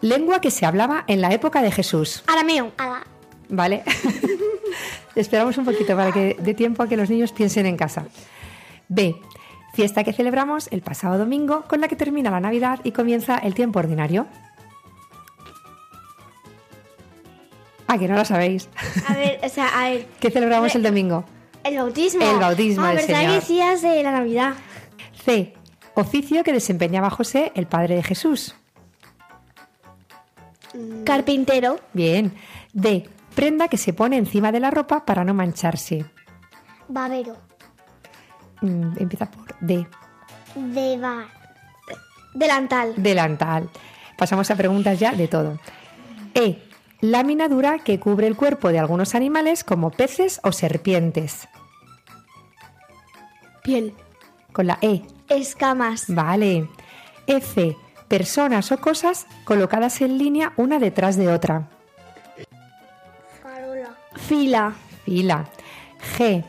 [0.00, 2.24] Lengua que se hablaba en la época de Jesús.
[2.26, 2.72] Arameo.
[3.50, 3.84] ¿Vale?
[5.16, 8.06] Esperamos un poquito para que dé tiempo a que los niños piensen en casa.
[8.88, 9.16] B.
[9.72, 13.54] Fiesta que celebramos el pasado domingo con la que termina la Navidad y comienza el
[13.54, 14.26] tiempo ordinario.
[17.86, 18.68] Ah, que no lo sabéis.
[19.08, 20.06] A ver, o sea, a ver.
[20.20, 21.24] ¿Qué celebramos el domingo?
[21.62, 22.24] El bautismo.
[22.24, 23.32] El bautismo ah, del ¿verdad Señor.
[23.32, 24.54] que decías de la Navidad?
[25.24, 25.54] C.
[25.94, 28.54] Oficio que desempeñaba José, el padre de Jesús.
[31.04, 31.78] Carpintero.
[31.92, 32.32] Bien.
[32.72, 33.08] D.
[33.34, 36.04] Prenda que se pone encima de la ropa para no mancharse.
[36.88, 37.36] Babero.
[38.60, 39.86] Mm, empieza por D.
[40.54, 41.26] De bar.
[42.34, 42.94] Delantal.
[42.96, 43.70] Delantal.
[44.16, 45.58] Pasamos a preguntas ya de todo.
[46.34, 46.62] E.
[47.00, 51.48] Lámina dura que cubre el cuerpo de algunos animales como peces o serpientes.
[53.62, 53.94] Piel.
[54.52, 55.02] Con la E.
[55.28, 56.06] Escamas.
[56.08, 56.68] Vale.
[57.26, 57.76] F.
[58.08, 61.68] Personas o cosas colocadas en línea una detrás de otra.
[64.28, 64.74] Fila.
[65.04, 65.44] Fila.
[66.16, 66.44] G.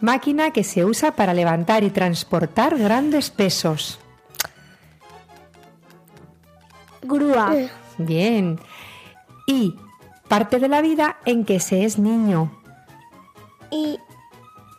[0.00, 3.98] Máquina que se usa para levantar y transportar grandes pesos.
[7.02, 7.52] Grúa.
[7.96, 8.60] Bien.
[9.46, 9.74] Y.
[10.28, 12.52] Parte de la vida en que se es niño.
[13.70, 13.98] Y.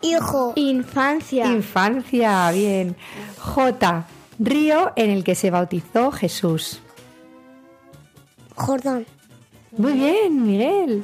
[0.02, 0.54] Hijo.
[0.56, 1.46] Infancia.
[1.48, 2.96] Infancia, bien.
[3.38, 4.06] J.
[4.40, 6.80] Río en el que se bautizó Jesús.
[8.56, 9.06] Jordán.
[9.78, 11.04] Muy bien, Miguel.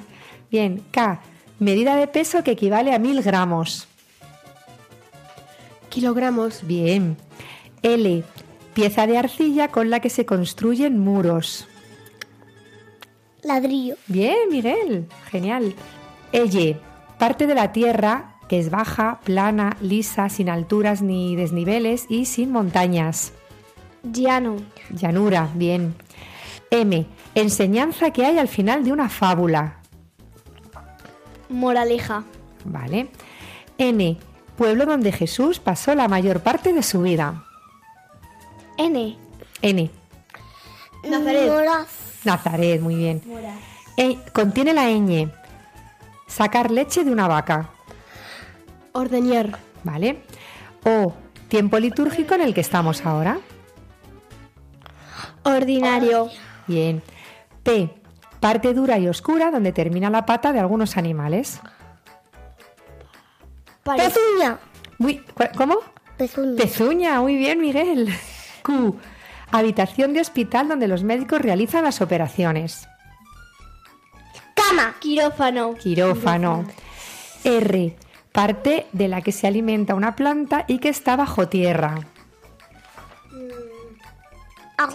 [0.55, 0.81] Bien.
[0.89, 1.19] K.
[1.59, 3.89] Medida de peso que equivale a mil gramos.
[5.89, 6.65] Kilogramos.
[6.65, 7.17] Bien.
[7.83, 8.23] L.
[8.73, 11.67] Pieza de arcilla con la que se construyen muros.
[13.43, 13.95] Ladrillo.
[14.07, 15.09] Bien, Miguel.
[15.29, 15.75] Genial.
[16.31, 16.77] Elle.
[17.19, 22.49] Parte de la tierra que es baja, plana, lisa, sin alturas ni desniveles y sin
[22.49, 23.33] montañas.
[24.03, 24.55] Llano.
[24.89, 25.95] Llanura, bien.
[26.71, 27.05] M.
[27.33, 29.81] Enseñanza que hay al final de una fábula.
[31.49, 32.23] Moraleja.
[32.63, 33.09] Vale.
[33.77, 34.17] N.
[34.57, 37.43] Pueblo donde Jesús pasó la mayor parte de su vida.
[38.77, 39.17] N.
[39.61, 39.91] N.
[41.03, 41.49] Nazaret.
[41.51, 41.87] Moraz.
[42.23, 43.21] Nazaret, muy bien.
[43.97, 45.31] E- contiene la ñ.
[46.27, 47.69] Sacar leche de una vaca.
[48.93, 49.59] Ordeñar.
[49.83, 50.23] ¿Vale?
[50.83, 51.13] O.
[51.47, 53.39] Tiempo litúrgico en el que estamos ahora.
[55.43, 56.29] Ordinario.
[56.65, 57.03] Bien.
[57.63, 57.93] P.
[58.45, 61.59] Parte dura y oscura donde termina la pata de algunos animales.
[63.81, 64.59] Pare- Pezuña.
[64.99, 65.25] Muy,
[65.57, 65.77] ¿Cómo?
[66.15, 66.55] Pezuña.
[66.55, 68.13] Pezuña, muy bien, Miguel.
[68.61, 68.99] Q.
[69.51, 72.87] Habitación de hospital donde los médicos realizan las operaciones.
[74.53, 74.93] Cama.
[74.99, 75.73] Quirófano.
[75.73, 76.65] Quirófano.
[77.43, 77.95] R.
[78.31, 81.95] Parte de la que se alimenta una planta y que está bajo tierra.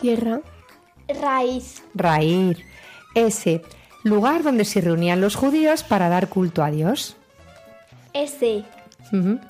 [0.00, 0.40] Tierra.
[1.08, 1.82] Raíz.
[1.96, 2.69] Raíz.
[3.14, 3.62] S.
[4.02, 7.16] Lugar donde se reunían los judíos para dar culto a Dios.
[8.12, 8.64] S.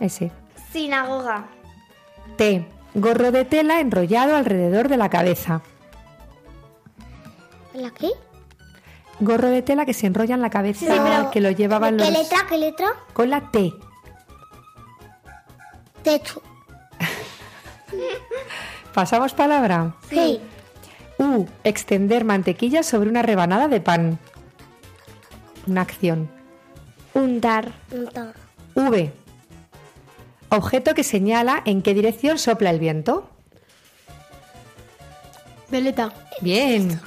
[0.00, 0.32] Ese.
[0.72, 1.46] Sinagoga.
[2.36, 2.66] T.
[2.94, 5.62] Gorro de tela enrollado alrededor de la cabeza.
[7.74, 8.10] ¿La qué?
[9.20, 12.12] Gorro de tela que se enrolla en la cabeza, que lo llevaban ¿Qué los...
[12.12, 12.38] letra?
[12.48, 12.86] ¿Qué letra?
[13.12, 13.72] Con la T.
[16.02, 16.42] Techo.
[18.94, 19.94] ¿Pasamos palabra?
[20.08, 20.40] Sí.
[21.20, 21.46] U.
[21.64, 24.18] Extender mantequilla sobre una rebanada de pan.
[25.66, 26.30] Una acción.
[27.12, 27.72] Untar.
[28.74, 29.12] V.
[30.48, 33.28] Objeto que señala en qué dirección sopla el viento.
[35.70, 36.12] Veleta.
[36.40, 36.98] Bien.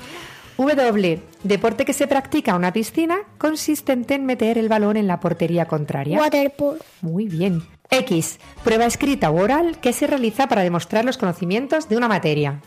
[0.57, 1.22] W.
[1.43, 5.66] Deporte que se practica en una piscina consistente en meter el balón en la portería
[5.66, 6.20] contraria.
[6.20, 6.78] Waterpool.
[7.01, 7.64] Muy bien.
[7.89, 8.39] X.
[8.64, 12.61] Prueba escrita o oral que se realiza para demostrar los conocimientos de una materia.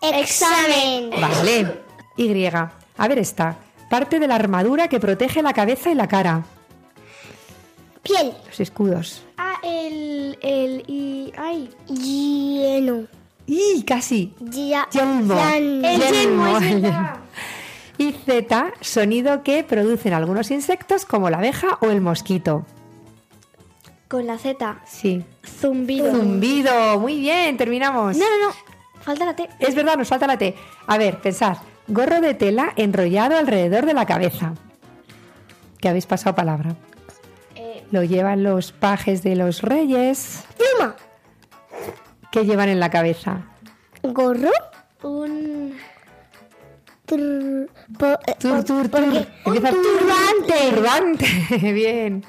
[0.00, 1.10] Examen.
[1.10, 1.82] Vale.
[2.16, 2.46] Y.
[2.46, 3.56] A ver esta.
[3.90, 6.44] Parte de la armadura que protege la cabeza y la cara.
[8.02, 8.32] Piel.
[8.46, 9.22] Los escudos.
[9.36, 10.38] Ah, el.
[10.42, 10.84] El.
[10.86, 11.32] Y.
[11.36, 11.70] Ay.
[11.88, 13.06] Lleno.
[13.46, 14.34] ¡Y casi!
[14.40, 14.86] Ya.
[14.92, 15.34] Yelmo.
[15.34, 17.14] Yan- El yelmo, es el verdad.
[17.16, 17.28] yelmo.
[17.96, 22.66] Y Z, sonido que producen algunos insectos como la abeja o el mosquito.
[24.06, 24.82] Con la Z.
[24.86, 25.24] Sí.
[25.44, 26.12] Zumbido.
[26.12, 26.98] Zumbido.
[27.00, 28.16] Muy bien, terminamos.
[28.18, 28.54] No, no, no.
[29.00, 29.48] Falta la T.
[29.58, 30.54] Es verdad, nos falta la T.
[30.86, 31.56] A ver, pensad.
[31.86, 34.52] Gorro de tela enrollado alrededor de la cabeza.
[35.80, 36.74] Que habéis pasado palabra.
[37.54, 40.44] Eh, Lo llevan los pajes de los reyes.
[40.56, 40.96] Pluma.
[42.30, 43.42] ¿Qué llevan en la cabeza?
[44.02, 44.50] Gorro.
[45.02, 45.76] un.
[47.06, 48.90] Tur- po- eh, Tur, tur, tur.
[48.90, 50.70] porque- Empieza- Un turbante.
[50.74, 51.72] Turbante.
[51.72, 52.24] Bien.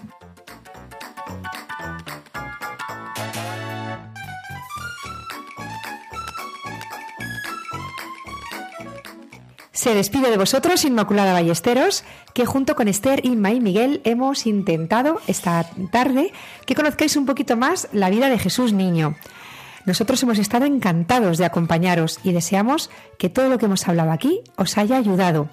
[9.80, 12.04] Se despide de vosotros Inmaculada Ballesteros,
[12.34, 16.34] que junto con Esther, Inma y Miguel hemos intentado esta tarde
[16.66, 19.16] que conozcáis un poquito más la vida de Jesús Niño.
[19.86, 24.42] Nosotros hemos estado encantados de acompañaros y deseamos que todo lo que hemos hablado aquí
[24.58, 25.48] os haya ayudado.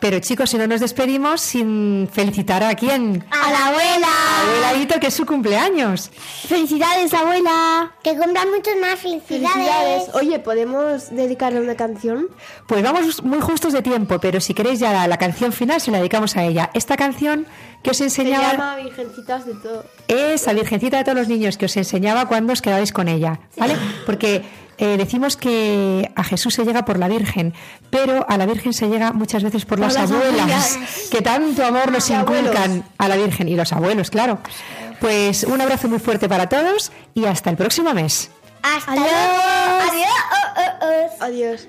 [0.00, 3.22] Pero chicos, si no nos despedimos sin felicitar a quién?
[3.30, 4.08] A la abuela.
[4.42, 6.10] Abuela Vito, que es su cumpleaños.
[6.48, 7.92] ¡Felicidades, abuela!
[8.02, 9.52] Que cumplan muchas más felicidades.
[9.52, 10.14] Felicidades.
[10.14, 12.28] Oye, ¿podemos dedicarle una canción?
[12.66, 15.90] Pues vamos muy justos de tiempo, pero si queréis ya la, la canción final se
[15.90, 16.70] la dedicamos a ella.
[16.72, 17.46] Esta canción
[17.82, 19.84] que os Se enseñaba llama Virgencitas de todo.
[20.08, 23.76] esa Virgencita de todos los niños que os enseñaba cuando os quedabais con ella, ¿vale?
[24.06, 24.42] Porque
[24.80, 27.52] eh, decimos que a Jesús se llega por la Virgen,
[27.90, 31.08] pero a la Virgen se llega muchas veces por, las, las abuelas, abuelas.
[31.10, 34.38] que tanto amor nos inculcan a la Virgen y los abuelos, claro.
[34.98, 38.30] Pues un abrazo muy fuerte para todos y hasta el próximo mes.
[38.62, 39.10] Hasta luego.
[39.10, 40.08] Adiós.
[40.32, 41.24] Oh, oh, oh.
[41.24, 41.68] Adiós.